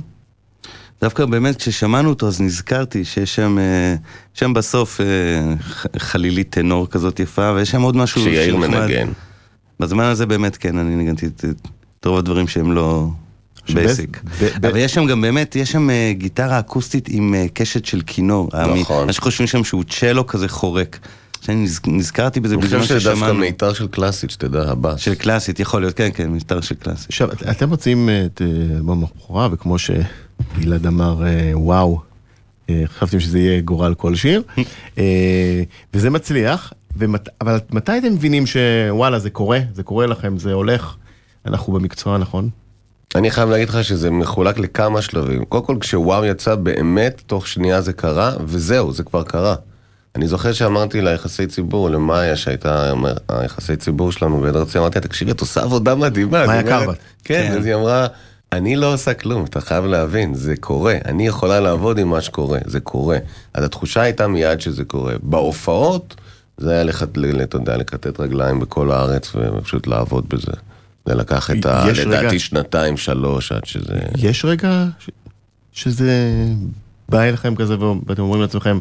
[1.01, 3.95] דווקא באמת כששמענו אותו אז נזכרתי שיש שם, אה,
[4.33, 4.99] שם בסוף
[5.97, 8.57] חלילית טנור כזאת יפה ויש שם עוד משהו שיאיר.
[8.57, 9.07] מנגן.
[9.79, 11.45] בזמן הזה באמת כן, אני ניגנתי את
[12.05, 13.07] רוב הדברים שהם לא
[13.75, 14.21] basic.
[14.58, 18.49] אבל יש שם גם באמת, יש שם אה, גיטרה אקוסטית עם אה, קשת של כינור.
[18.82, 19.06] נכון.
[19.08, 20.99] מה שחושבים שם שהוא צ'לו כזה חורק.
[21.41, 23.39] שאני נז- נזכרתי בזה אני בזמן חושב שזה דווקא ששמענו.
[23.39, 24.99] מיתר של קלאסית, שתדע, הבאס.
[24.99, 27.06] של קלאסית, יכול להיות, כן, כן, מיתר של קלאסית.
[27.10, 31.21] עכשיו, את- אתם מוצאים את אה, אלבום הבכורה, וכמו שגלעד אמר,
[31.53, 32.01] וואו,
[32.86, 34.41] חשבתם שזה יהיה גורל כל שיר,
[35.93, 40.95] וזה מצליח, ומת- אבל מתי אתם מבינים שוואלה, זה קורה, זה קורה לכם, זה הולך,
[41.45, 42.49] אנחנו במקצוע הנכון?
[43.15, 45.45] אני חייב להגיד לך שזה מחולק לכמה שלבים.
[45.45, 49.55] קודם כל, כשוואו יצא באמת, תוך שנייה זה קרה, וזהו, זה כבר קרה.
[50.15, 52.93] אני זוכר שאמרתי ליחסי ציבור, למאיה, שהייתה
[53.29, 56.47] היחסי ציבור שלנו בעד ארצי, אמרתי לה, תקשיבי, את עושה עבודה מדהימה.
[56.47, 56.97] מאיה קרבט.
[57.23, 58.07] כן, אז היא אמרה,
[58.51, 60.95] אני לא עושה כלום, אתה חייב להבין, זה קורה.
[61.05, 63.17] אני יכולה לעבוד עם מה שקורה, זה קורה.
[63.53, 65.13] אז התחושה הייתה מיד שזה קורה.
[65.21, 66.15] בהופעות,
[66.57, 66.83] זה היה,
[67.43, 70.51] אתה יודע, לכתת רגליים בכל הארץ, ופשוט לעבוד בזה.
[71.07, 71.85] זה לקח את ה...
[71.91, 73.99] יש רגע- לדעתי שנתיים, שלוש, עד שזה...
[74.17, 75.09] יש רגע ש-
[75.73, 76.11] שזה
[77.09, 77.75] בא אליכם כזה
[78.07, 78.79] ואתם אומרים לעצמכם,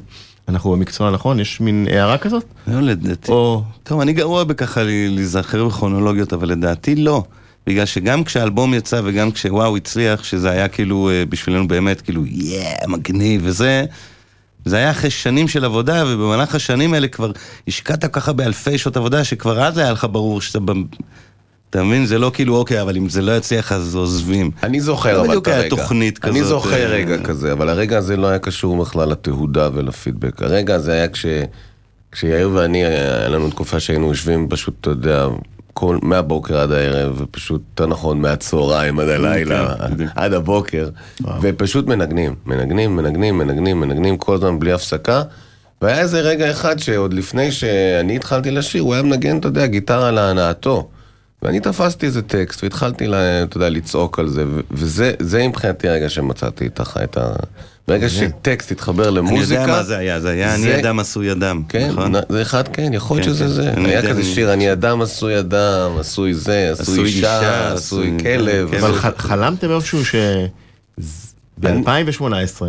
[0.48, 1.40] אנחנו במקצוע הנכון?
[1.40, 2.44] יש מין הערה כזאת?
[2.66, 3.32] לא, לדעתי.
[3.32, 3.62] או...
[3.82, 7.24] טוב, אני גרוע בככה להיזכר בכרונולוגיות, אבל לדעתי לא.
[7.66, 12.86] בגלל שגם כשהאלבום יצא וגם כשוואו הצליח, שזה היה כאילו אה, בשבילנו באמת כאילו, יאה,
[12.88, 13.84] מגניב וזה,
[14.64, 17.32] זה היה אחרי שנים של עבודה, ובמהלך השנים האלה כבר
[17.68, 20.58] השקעת ככה באלפי שעות עבודה, שכבר אז היה לך ברור שאתה...
[21.70, 22.07] אתה מבין?
[22.07, 24.50] זה לא כאילו, אוקיי, אבל אם זה לא יצליח אז עוזבים.
[24.62, 25.76] אני זוכר לא אבל בדיוק את היה הרגע.
[25.76, 29.68] תוכנית אני כזאת, זוכר אה, רגע כזה, אבל הרגע הזה לא היה קשור בכלל לתהודה
[29.74, 30.42] ולפידבק.
[30.42, 31.26] הרגע הזה היה כש...
[32.12, 35.26] כשיאיר ואני, היה לנו תקופה שהיינו יושבים פשוט, אתה יודע,
[35.72, 40.11] כל, מהבוקר עד הערב, ופשוט, יותר נכון, מהצהריים עד הלילה, בדיוק.
[40.14, 40.88] עד הבוקר,
[41.40, 45.22] ופשוט מנגנים, מנגנים, מנגנים, מנגנים, מנגנים כל הזמן בלי הפסקה.
[45.83, 50.11] והיה איזה רגע אחד שעוד לפני שאני התחלתי לשיר, הוא היה מנגן, אתה יודע, גיטרה
[50.11, 50.88] להנאתו.
[51.42, 55.88] ואני תפסתי איזה טקסט והתחלתי, לה, אתה יודע, לצעוק על זה, ו- וזה זה מבחינתי
[55.88, 57.05] הרגע שמצאתי את ה...
[57.05, 57.33] את ה...
[57.88, 59.61] ברגע שטקסט התחבר אני למוזיקה...
[59.61, 61.62] יודע מה זה היה, זה היה אני זה- אדם עשוי אדם.
[61.68, 62.14] כן, נכון?
[62.29, 63.51] זה אחד, כן, יכול להיות כן, שזה כן.
[63.51, 63.70] זה.
[63.72, 67.72] אני היה יודע, כזה אני- שיר, אני אדם עשוי אדם, עשוי זה, עשוי עשוי אישה,
[67.72, 68.70] עשוי עשוי- כלב.
[68.70, 68.77] כן.
[68.77, 70.14] אבל ח- חלמתם איפשהו ש...
[71.61, 72.62] ב-2018,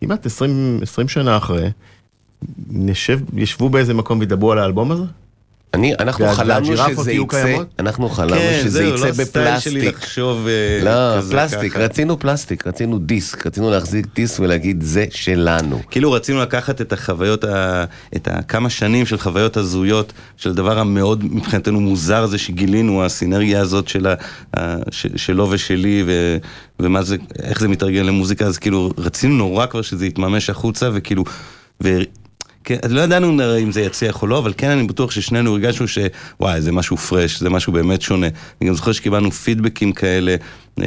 [0.00, 1.70] כמעט 20, 20 שנה אחרי,
[2.70, 5.02] נשב, ישבו באיזה מקום וידברו על האלבום הזה?
[5.74, 7.56] אני, אנחנו חלמנו שזה יצא?
[7.78, 10.02] אנחנו חלמנו כן, שזה זהו, יצא לא סטייל שלי בפלסטיק.
[10.02, 11.84] לחשוב אה, לא, פלסטיק, ככה.
[11.84, 15.80] רצינו פלסטיק, רצינו דיסק, רצינו להחזיק דיסק ולהגיד זה שלנו.
[15.90, 17.84] כאילו רצינו לקחת את החוויות, ה...
[18.16, 23.88] את הכמה שנים של חוויות הזויות, של הדבר המאוד מבחינתנו מוזר הזה שגילינו, הסינרגיה הזאת
[23.88, 24.06] של
[24.56, 24.76] ה...
[25.16, 26.36] שלו ושלי, ו...
[26.80, 31.24] ומה זה, איך זה מתרגל למוזיקה, אז כאילו רצינו נורא כבר שזה יתממש החוצה, וכאילו.
[32.64, 36.60] כן, לא ידענו אם זה יצליח או לא, אבל כן אני בטוח ששנינו הרגשנו שוואי,
[36.60, 38.26] זה משהו פרש, זה משהו באמת שונה.
[38.60, 40.36] אני גם זוכר שקיבלנו פידבקים כאלה.
[40.80, 40.86] אה,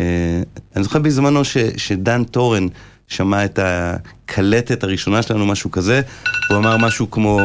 [0.76, 2.68] אני זוכר בזמנו ש, שדן טורן
[3.08, 6.02] שמע את הקלטת הראשונה שלנו, משהו כזה,
[6.50, 7.40] הוא אמר משהו כמו...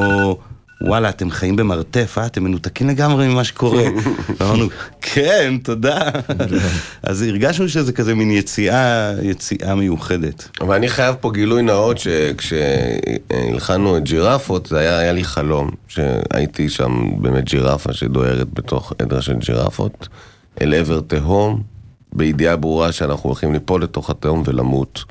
[0.85, 2.27] וואלה, אתם חיים במרתף, אה?
[2.27, 3.85] אתם מנותקים לגמרי ממה שקורה.
[4.41, 4.67] ואמרנו,
[5.01, 6.11] כן, תודה.
[7.03, 10.49] אז הרגשנו שזה כזה מין יציאה, יציאה מיוחדת.
[10.61, 16.69] אבל אני חייב פה גילוי נאות שכשהלחנו את ג'ירפות, זה היה, היה לי חלום, שהייתי
[16.69, 20.09] שם באמת ג'ירפה שדוהרת בתוך עדר של ג'ירפות,
[20.61, 21.63] אל עבר תהום,
[22.13, 25.05] בידיעה ברורה שאנחנו הולכים ליפול לתוך התהום ולמות.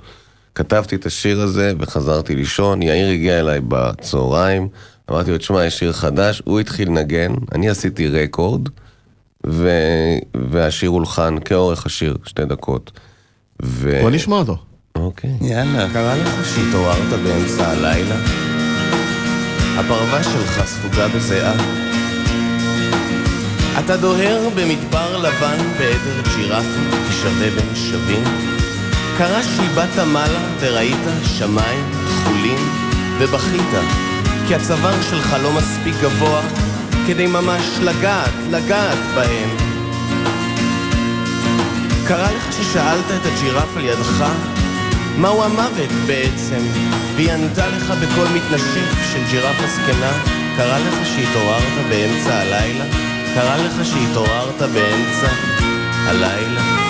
[0.56, 4.68] כתבתי את השיר הזה וחזרתי לישון, יאיר הגיע אליי בצהריים,
[5.12, 8.70] אמרתי לו, תשמע, יש שיר חדש, הוא התחיל לנגן, אני עשיתי רקורד,
[9.48, 9.70] ו...
[10.52, 12.92] והשיר הולחן כאורך השיר, שתי דקות.
[13.64, 14.00] ו...
[14.02, 14.58] בוא נשמע אותו.
[14.96, 15.30] אוקיי.
[15.42, 15.88] יאללה.
[15.94, 18.16] קרה לך שהתעוררת באמצע הלילה?
[19.78, 21.54] הפרווה שלך ספוגה בזיעה.
[23.80, 28.24] אתה דוהר במדבר לבן בעדר ג'ירפה, כשווה בין שווים.
[29.18, 32.60] קרה שהבעת מעלה וראית שמיים כחולים
[33.20, 34.11] ובכית
[34.52, 36.42] כי הצוואר שלך לא מספיק גבוה
[37.08, 39.50] כדי ממש לגעת, לגעת בהם
[42.08, 44.26] קרה לך ששאלת את הג'ירף על ידך
[45.18, 46.62] מהו המוות בעצם?
[47.16, 50.12] והיא ענתה לך בקול מתנשף של ג'ירפה זקנה
[50.58, 52.86] קרה לך שהתעוררת באמצע הלילה?
[53.36, 55.28] קרה לך שהתעוררת באמצע
[56.06, 56.81] הלילה?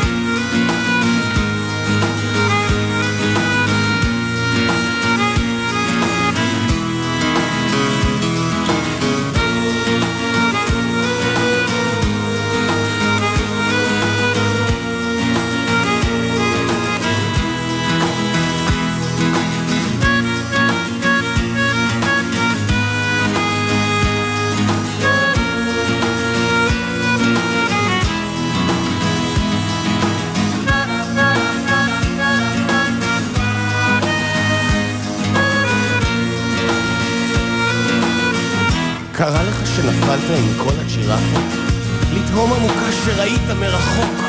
[40.36, 41.71] עם כל הג'ירפות?
[42.13, 44.23] לתהום עמוקה שראית מרחוק,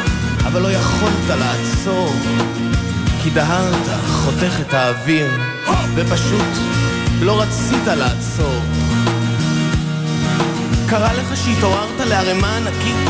[0.46, 2.14] אבל לא יכולת לעצור.
[3.22, 5.26] כי דהרת, חותך את האוויר,
[5.94, 6.58] ופשוט
[7.20, 8.60] לא רצית לעצור.
[10.88, 13.08] קרה לך שהתעוררת לערימה ענקית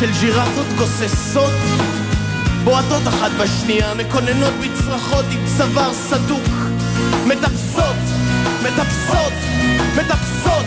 [0.00, 1.52] של ג'ירפות גוססות,
[2.64, 6.48] בועטות אחת בשנייה, מקוננות בצרחות עם צוואר סדוק,
[7.26, 7.96] מטפסות,
[8.62, 9.32] מטפסות,
[9.96, 10.66] מטפסות,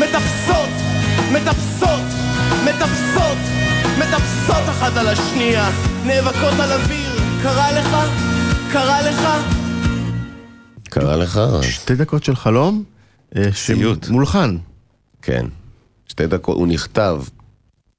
[0.00, 0.68] מטפסות,
[1.32, 2.00] מטפסות,
[2.64, 3.38] מטפסות,
[3.98, 5.70] מטפסות אחת על השנייה,
[6.06, 7.10] נאבקות על אוויר,
[7.42, 7.96] קרה לך?
[8.72, 9.28] קרה לך?
[10.84, 11.40] קרה לך?
[11.62, 12.84] שתי דקות של חלום,
[13.36, 14.08] אה, סיוט.
[14.08, 14.56] מולחן.
[15.22, 15.46] כן.
[16.08, 17.22] שתי דקות, הוא נכתב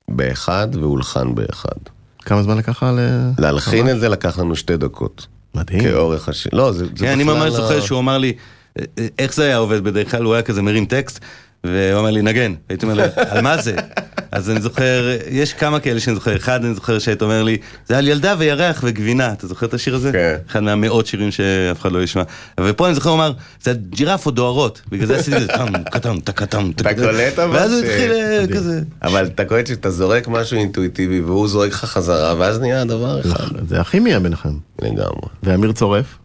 [0.07, 1.77] באחד והולחן באחד.
[2.19, 2.99] כמה זמן לקח ל...
[3.39, 5.27] להלחין את זה לקח לנו שתי דקות.
[5.55, 5.83] מדהים.
[5.83, 6.51] כאורך השיר.
[6.55, 8.33] לא, זה, זה כן, אני בכלל ממש לא- זוכר שהוא אמר לי,
[8.79, 11.19] "אה, אה, איך זה היה עובד בדרך כלל, הוא היה כזה מרים טקסט,
[11.63, 12.53] והוא אומר לי, נגן.
[12.69, 13.75] הייתי אומר לו, על מה זה?
[14.31, 17.57] אז אני זוכר, יש כמה כאלה שאני זוכר, אחד אני זוכר שהיית אומר לי,
[17.87, 20.11] זה על ילדה וירח וגבינה, אתה זוכר את השיר הזה?
[20.11, 20.35] כן.
[20.49, 22.23] אחד מהמאות שירים שאף אחד לא ישמע.
[22.59, 23.33] ופה אני זוכר, הוא אמר,
[23.63, 27.71] זה ג'ירפות דוהרות, בגלל זה עשיתי את זה, טם, קטם, טקטם, אתה קולט אבל ואז
[27.71, 28.45] הוא התחיל אה.
[28.53, 28.81] כזה.
[29.03, 33.67] אבל אתה קולט שאתה זורק משהו אינטואיטיבי והוא זורק לך חזרה ואז נהיה דבר אחד.
[33.67, 34.53] זה הכימיה ביניכם.
[34.81, 35.27] לגמרי.
[35.43, 36.20] ואמיר צורף?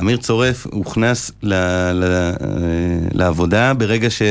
[0.00, 1.54] אמיר צורף הוכנס ל,
[1.92, 2.36] ל, אה,
[3.12, 4.22] לעבודה ברגע ש...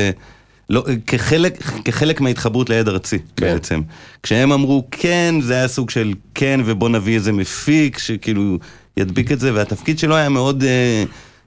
[0.70, 3.54] לא, כחלק, כחלק מההתחברות ליד ארצי כן.
[3.54, 3.82] בעצם.
[4.24, 8.58] כשהם אמרו כן, זה היה סוג של כן ובוא נביא איזה מפיק שכאילו
[8.98, 11.04] ידביק את זה, והתפקיד שלו היה מאוד, אה,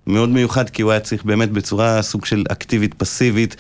[0.07, 3.57] מאוד מיוחד כי הוא היה צריך באמת בצורה סוג של אקטיבית פסיבית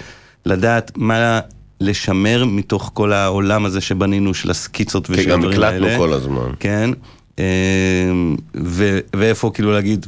[0.46, 1.40] לדעת מה
[1.80, 5.76] לשמר מתוך כל העולם הזה שבנינו של הסקיצות כי ושל גם הדברים האלה.
[5.76, 6.50] הקלטנו כל הזמן.
[6.60, 6.90] כן,
[7.38, 10.06] אמ, ו- ואיפה כאילו להגיד,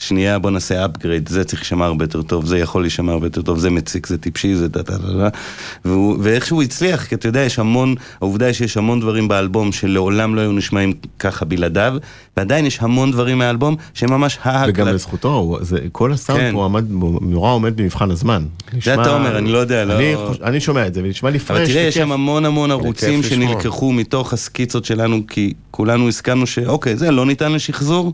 [0.00, 3.42] שנייה בוא נעשה upgrade, זה צריך להישמע הרבה יותר טוב, זה יכול להישמע הרבה יותר
[3.42, 5.28] טוב, זה מציק, זה טיפשי, זה דה דה דה דה,
[5.84, 10.34] והוא- ואיכשהו הצליח, כי אתה יודע, יש המון, העובדה היא שיש המון דברים באלבום שלעולם
[10.34, 11.94] לא היו נשמעים ככה בלעדיו,
[12.36, 14.74] ועדיין יש המון דברים מהאלבום שהם ממש ההקלט.
[14.74, 16.50] וגם לזכותו, זה- כל הסאונד כן.
[16.54, 16.84] פה עמד,
[17.20, 18.44] נורא עומד במבחן הזמן.
[18.82, 19.94] זה אתה אומר, אני לא יודע, לא...
[19.98, 21.58] אני חוש- אני שומע את זה, ונשמע לי fresh.
[21.58, 21.94] אבל תראה, יש.
[21.94, 23.22] שם המון המון ערוצים.
[23.22, 28.12] שנלקחו מתוך הסקיצות שלנו, כי כולנו הסכמנו שאוקיי, זה לא ניתן לשחזור,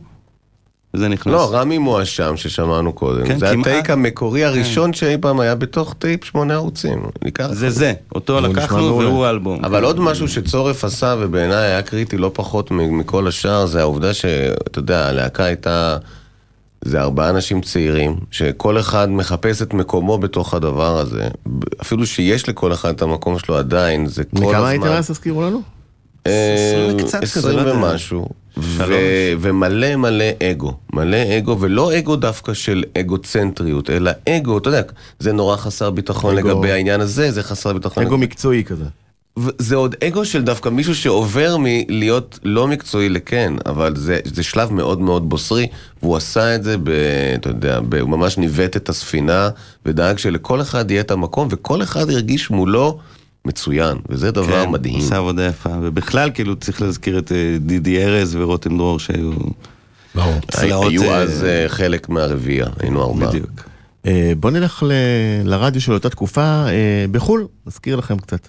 [0.96, 1.32] וזה נכנס.
[1.32, 3.26] לא, רמי מואשם ששמענו קודם.
[3.26, 3.66] כן, זה כמעט.
[3.66, 7.02] הטייק המקורי הראשון שאי פעם היה בתוך טייפ שמונה ערוצים.
[7.50, 8.98] זה זה, אותו לקחנו.
[8.98, 9.64] והוא האלבום.
[9.64, 14.14] אבל עוד משהו שצורף עשה ובעיניי היה קריטי לא פחות מ- מכל השאר זה העובדה
[14.14, 15.96] שאתה יודע, הלהקה הייתה,
[16.84, 21.28] זה ארבעה אנשים צעירים, שכל אחד מחפש את מקומו בתוך הדבר הזה.
[21.82, 24.48] אפילו שיש לכל אחד את המקום שלו עדיין, זה כל הזמן.
[24.48, 25.75] מכמה הייתם אז, תזכירו לנו?
[26.26, 27.74] אה, עשרים וקצת כזה, עשרים לא יודע.
[27.74, 28.28] ומשהו.
[28.58, 28.94] ו-
[29.40, 30.72] ומלא מלא אגו.
[30.92, 34.82] מלא אגו, ולא אגו דווקא של אגוצנטריות, אלא אגו, אתה יודע,
[35.18, 38.02] זה נורא חסר ביטחון אגו- לגבי העניין הזה, זה חסר ביטחון.
[38.06, 38.84] אגו מקצועי כזה.
[39.58, 44.72] זה עוד אגו של דווקא מישהו שעובר מלהיות לא מקצועי לכן, אבל זה, זה שלב
[44.72, 45.66] מאוד מאוד בוסרי,
[46.02, 46.90] והוא עשה את זה, ב,
[47.34, 49.48] אתה יודע, ב, הוא ממש ניווט את הספינה,
[49.86, 52.98] ודאג שלכל אחד יהיה את המקום, וכל אחד ירגיש מולו
[53.46, 54.94] מצוין, וזה דבר כן, מדהים.
[55.00, 59.32] עושה עבודה יפה, ובכלל כאילו צריך להזכיר את אה, דידי ארז ורותם דרור שהיו
[60.14, 60.34] ברור.
[60.58, 63.28] היו אה, אז אה, חלק מהרביעייה, היינו ארבעה.
[63.28, 63.50] בדיוק.
[64.06, 64.92] אה, בוא נלך ל-
[65.44, 66.70] לרדיו של אותה תקופה אה,
[67.10, 68.48] בחו"ל, נזכיר לכם קצת.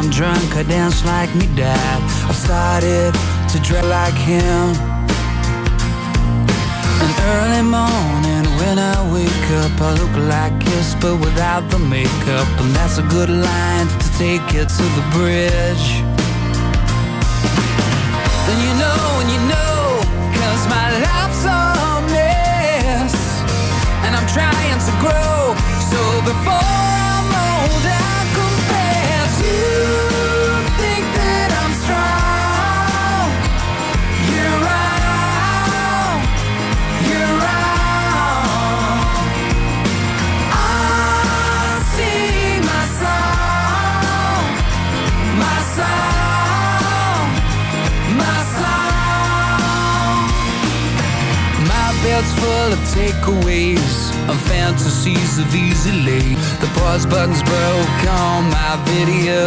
[0.00, 2.00] I'm drunk, I dance like me dad.
[2.24, 3.12] I've started
[3.52, 4.72] to dress like him.
[7.04, 12.48] An early morning when I wake up, I look like kiss, but without the makeup.
[12.60, 15.86] And that's a good line to take you to the bridge.
[18.48, 20.00] Then you know, and you know,
[20.32, 21.60] cause my life's a
[22.08, 23.14] mess.
[24.08, 25.52] And I'm trying to grow,
[25.92, 28.09] so before I'm old,
[53.00, 53.92] takeaways
[54.30, 56.28] and fantasies of easy lay.
[56.62, 59.42] The pause button's broke on my video.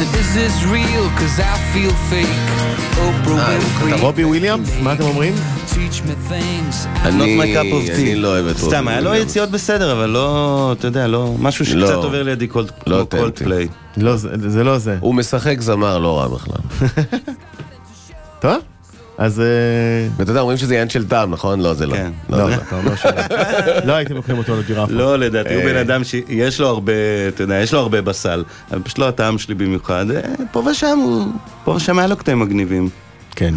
[0.00, 1.04] And is this real?
[1.20, 2.44] Cause I feel fake.
[3.04, 3.94] Oprah Winfrey.
[3.94, 4.70] אתה רובי וויליאמס?
[4.82, 5.34] מה אתם אומרים?
[5.70, 6.86] Teach me things.
[7.04, 8.18] אני- Not my cup of אני tea.
[8.18, 9.14] לא אוהב את רובי סתם, היה לו.
[9.14, 10.28] יציאות בסדר, אבל לא,
[10.78, 11.94] אתה יודע, לא, משהו שקצת לא.
[12.04, 13.04] עובר לידי כל לא.
[13.96, 14.96] לא, זה לא זה.
[15.00, 16.56] הוא משחק זמר לא רע בכלל.
[18.40, 18.56] טוב,
[19.20, 19.40] אז...
[19.40, 19.44] אה,
[20.16, 21.60] ואתה יודע, אומרים שזה עניין של טעם, נכון?
[21.60, 21.94] לא, זה לא.
[21.94, 22.10] כן.
[22.30, 23.10] לא, לא, זה אתה אומר שלא.
[23.88, 24.92] לא הייתם לוקחים אותו לג'ירפה.
[24.92, 25.66] לא, לדעתי הוא אה.
[25.68, 26.92] בן אדם שיש לו הרבה,
[27.28, 30.06] אתה יודע, יש לו הרבה בסל, אבל פשוט לא הטעם שלי במיוחד.
[30.10, 30.20] אה,
[30.52, 31.24] פה ושם הוא,
[31.64, 32.88] פה ושם היה לו קטעים מגניבים.
[33.36, 33.54] כן,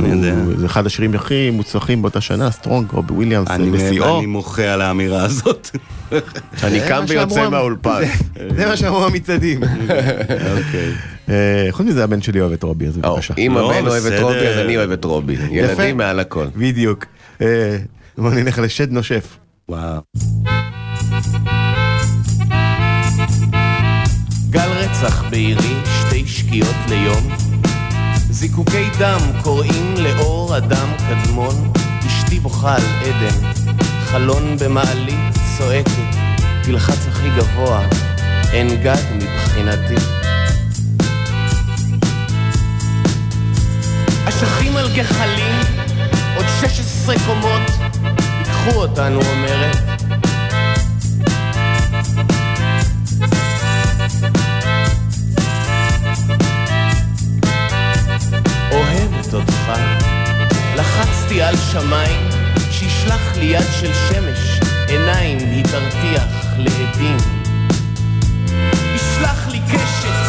[0.58, 4.18] זה אחד השירים הכי מוצלחים באותה שנה, Strong, רובי וויליאמס, אני בשיאו.
[4.18, 5.78] אני מוחה על האמירה הזאת.
[6.64, 8.02] אני קם ויוצא מהאולפן.
[8.36, 9.64] זה- זה מה שאמרו המצעדים.
[10.58, 10.92] אוקיי.
[11.30, 13.34] אה, חוץ מזה הבן שלי אוהב את רובי, אז בבקשה.
[13.38, 14.20] אם לא, הבן אוהב את.
[14.22, 15.36] רובי, אז אני אוהב את רובי.
[15.52, 16.46] ילדים מעל הכל.
[16.56, 17.06] בדיוק.
[17.42, 17.78] אה,
[18.18, 19.38] בוא נלך לשד נושף.
[19.70, 20.02] וואו.
[24.50, 27.30] גל רצח בעירי, שתי שקיעות ליום.
[28.30, 31.72] זיקוקי דם קוראים לאור אדם קדמון.
[32.08, 33.52] אשתי בוכה על עדן,
[34.06, 36.16] חלון במעלית צועקת,
[36.64, 37.88] תלחץ הכי גבוה,
[38.54, 40.23] אין גג מבחינתי.
[44.30, 45.60] אשכים על גחלים,
[46.36, 47.62] עוד 16 קומות,
[48.40, 49.78] ייקחו אותנו אומרת.
[58.72, 59.72] אוהבת אותך.
[60.76, 62.30] לחצתי על שמיים,
[62.72, 66.24] שישלח לי יד של שמש, עיניים היא תרתיח
[66.58, 67.18] לעדים.
[68.96, 70.23] ישלח לי קשת,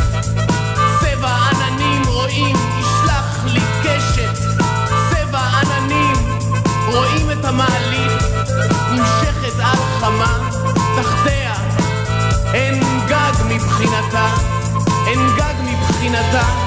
[16.34, 16.63] libertad.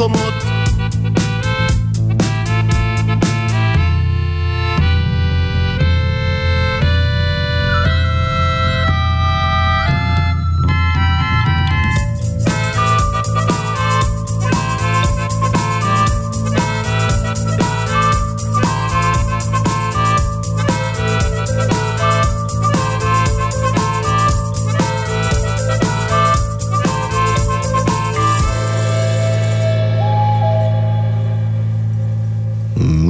[0.00, 0.49] 2 קומות.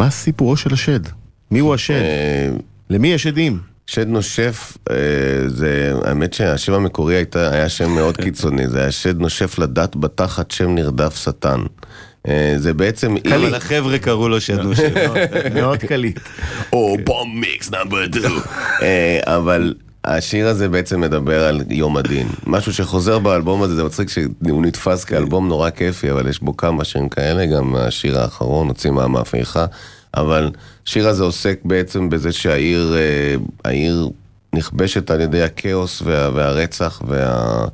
[0.00, 1.00] מה סיפורו של השד?
[1.50, 1.94] מי הוא השד?
[1.94, 2.48] אה,
[2.90, 3.58] למי יש עדים?
[3.86, 4.96] שד נושף, אה,
[5.46, 10.50] זה, האמת שהשם המקורי הייתה, היה שם מאוד קיצוני, זה היה שד נושף לדת בתחת
[10.50, 11.60] שם נרדף שטן.
[12.28, 13.14] אה, זה בעצם...
[13.34, 14.92] אבל החבר'ה קראו לו שד נושף.
[15.54, 16.20] מאוד קליט.
[16.72, 18.32] או בום מיקס נאמבר 2.
[19.26, 19.74] אבל
[20.04, 22.28] השיר הזה בעצם מדבר על יום הדין.
[22.46, 26.84] משהו שחוזר באלבום הזה, זה מצחיק שהוא נתפס כאלבום נורא כיפי, אבל יש בו כמה
[26.84, 29.66] שירים כאלה, גם השיר האחרון, הוציא מהמהפכה.
[30.14, 30.50] אבל
[30.86, 33.34] השיר הזה עוסק בעצם בזה שהעיר אה,
[33.64, 34.08] העיר
[34.54, 37.64] נכבשת על ידי הכאוס וה, והרצח וה...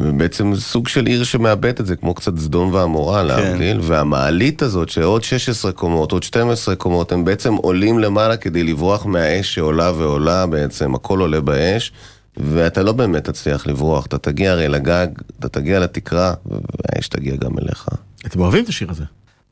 [0.00, 4.88] ובעצם זה סוג של עיר שמאבדת את זה, כמו קצת סדום ועמורה להבדיל, והמעלית הזאת
[4.88, 10.46] שעוד 16 קומות, עוד 12 קומות, הם בעצם עולים למעלה כדי לברוח מהאש שעולה ועולה
[10.46, 11.92] בעצם, הכל עולה באש,
[12.36, 15.06] ואתה לא באמת תצליח לברוח, אתה תגיע הרי לגג,
[15.40, 17.88] אתה תגיע לתקרה, והאש תגיע גם אליך.
[18.26, 19.04] אתם אוהבים את השיר הזה?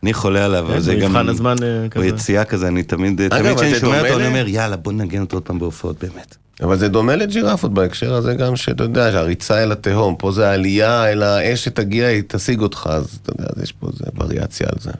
[0.02, 1.00] אני חולה עליו, אבל כן, זה גם...
[1.00, 2.06] במבחן הזמן, אה, הוא כזה.
[2.06, 5.20] יציאה כזה, אני תמיד, אגב, תמיד אבל כשאני שומע אותו, אני אומר, יאללה, בוא ננגן
[5.20, 6.36] אותו עוד פעם בהופעות, באמת.
[6.62, 11.12] אבל זה דומה לג'ירפות בהקשר הזה גם, שאתה יודע, שהריצה אל התהום, פה זה העלייה
[11.12, 14.78] אל האש שתגיע, היא תשיג אותך, אז אתה יודע, אז יש פה איזה וריאציה על
[14.80, 14.90] זה.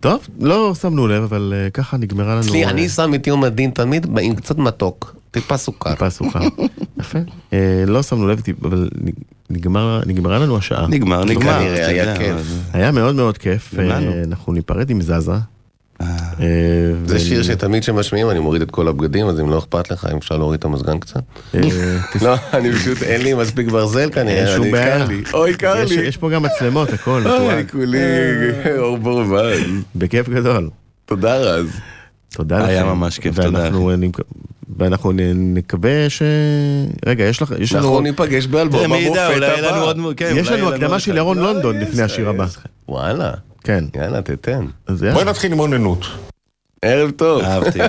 [0.00, 2.40] טוב, לא שמנו לב, אבל אה, ככה נגמרה לנו...
[2.40, 5.90] אצלי, אה, אני שם את יום הדין תמיד עם קצת מתוק, טיפה סוכר.
[5.92, 6.40] טיפה סוכר.
[7.00, 7.18] יפה.
[7.52, 8.88] אה, לא שמנו לב, אבל
[9.50, 10.86] נגמר- נגמרה לנו השעה.
[10.88, 11.58] נגמר, נגמר.
[11.58, 12.36] כנראה, אתה היה כיף.
[12.72, 13.74] היה מאוד מאוד כיף.
[14.24, 15.32] אנחנו ניפרד עם זזה.
[16.00, 16.06] אה,
[17.06, 20.16] זה שיר שתמיד כשמשמיעים אני מוריד את כל הבגדים, אז אם לא אכפת לך, אם
[20.16, 21.20] אפשר להוריד את המזגן קצת.
[21.54, 21.60] אה,
[22.24, 24.98] לא, אני פשוט, אין לי מספיק ברזל אין כנראה, שום אני בעיה.
[24.98, 25.22] קר לי.
[25.34, 26.02] אוי, קר יש- לי.
[26.06, 27.22] יש פה גם מצלמות, הכל.
[27.26, 27.98] אוי, כולי
[28.78, 29.60] אור ברווז.
[29.96, 30.70] בכיף גדול.
[31.06, 31.66] תודה רז.
[32.34, 32.68] תודה לכם.
[32.68, 33.70] היה ממש כיף, תודה.
[34.78, 36.22] ואנחנו, אה, נקווה ש...
[37.06, 37.54] רגע, יש לך...
[37.58, 37.84] יש לנו...
[37.84, 39.92] אנחנו ניפגש באלבום המופת הבא.
[40.16, 41.16] כן, יש לנו הקדמה של.
[41.16, 42.46] ירון לא, לונדון לפני השיר הבא.
[42.88, 43.32] וואלה,
[43.68, 43.84] כן.
[43.96, 44.66] יאללה, תתן.
[45.12, 45.98] בואי נתחיל עם רוננות.
[46.82, 47.42] ערב טוב.
[47.42, 47.78] אהבתי.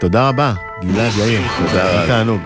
[0.00, 1.40] תודה רבה, גלעד יאיר.
[1.58, 2.06] תודה רבה.
[2.06, 2.40] תענוג.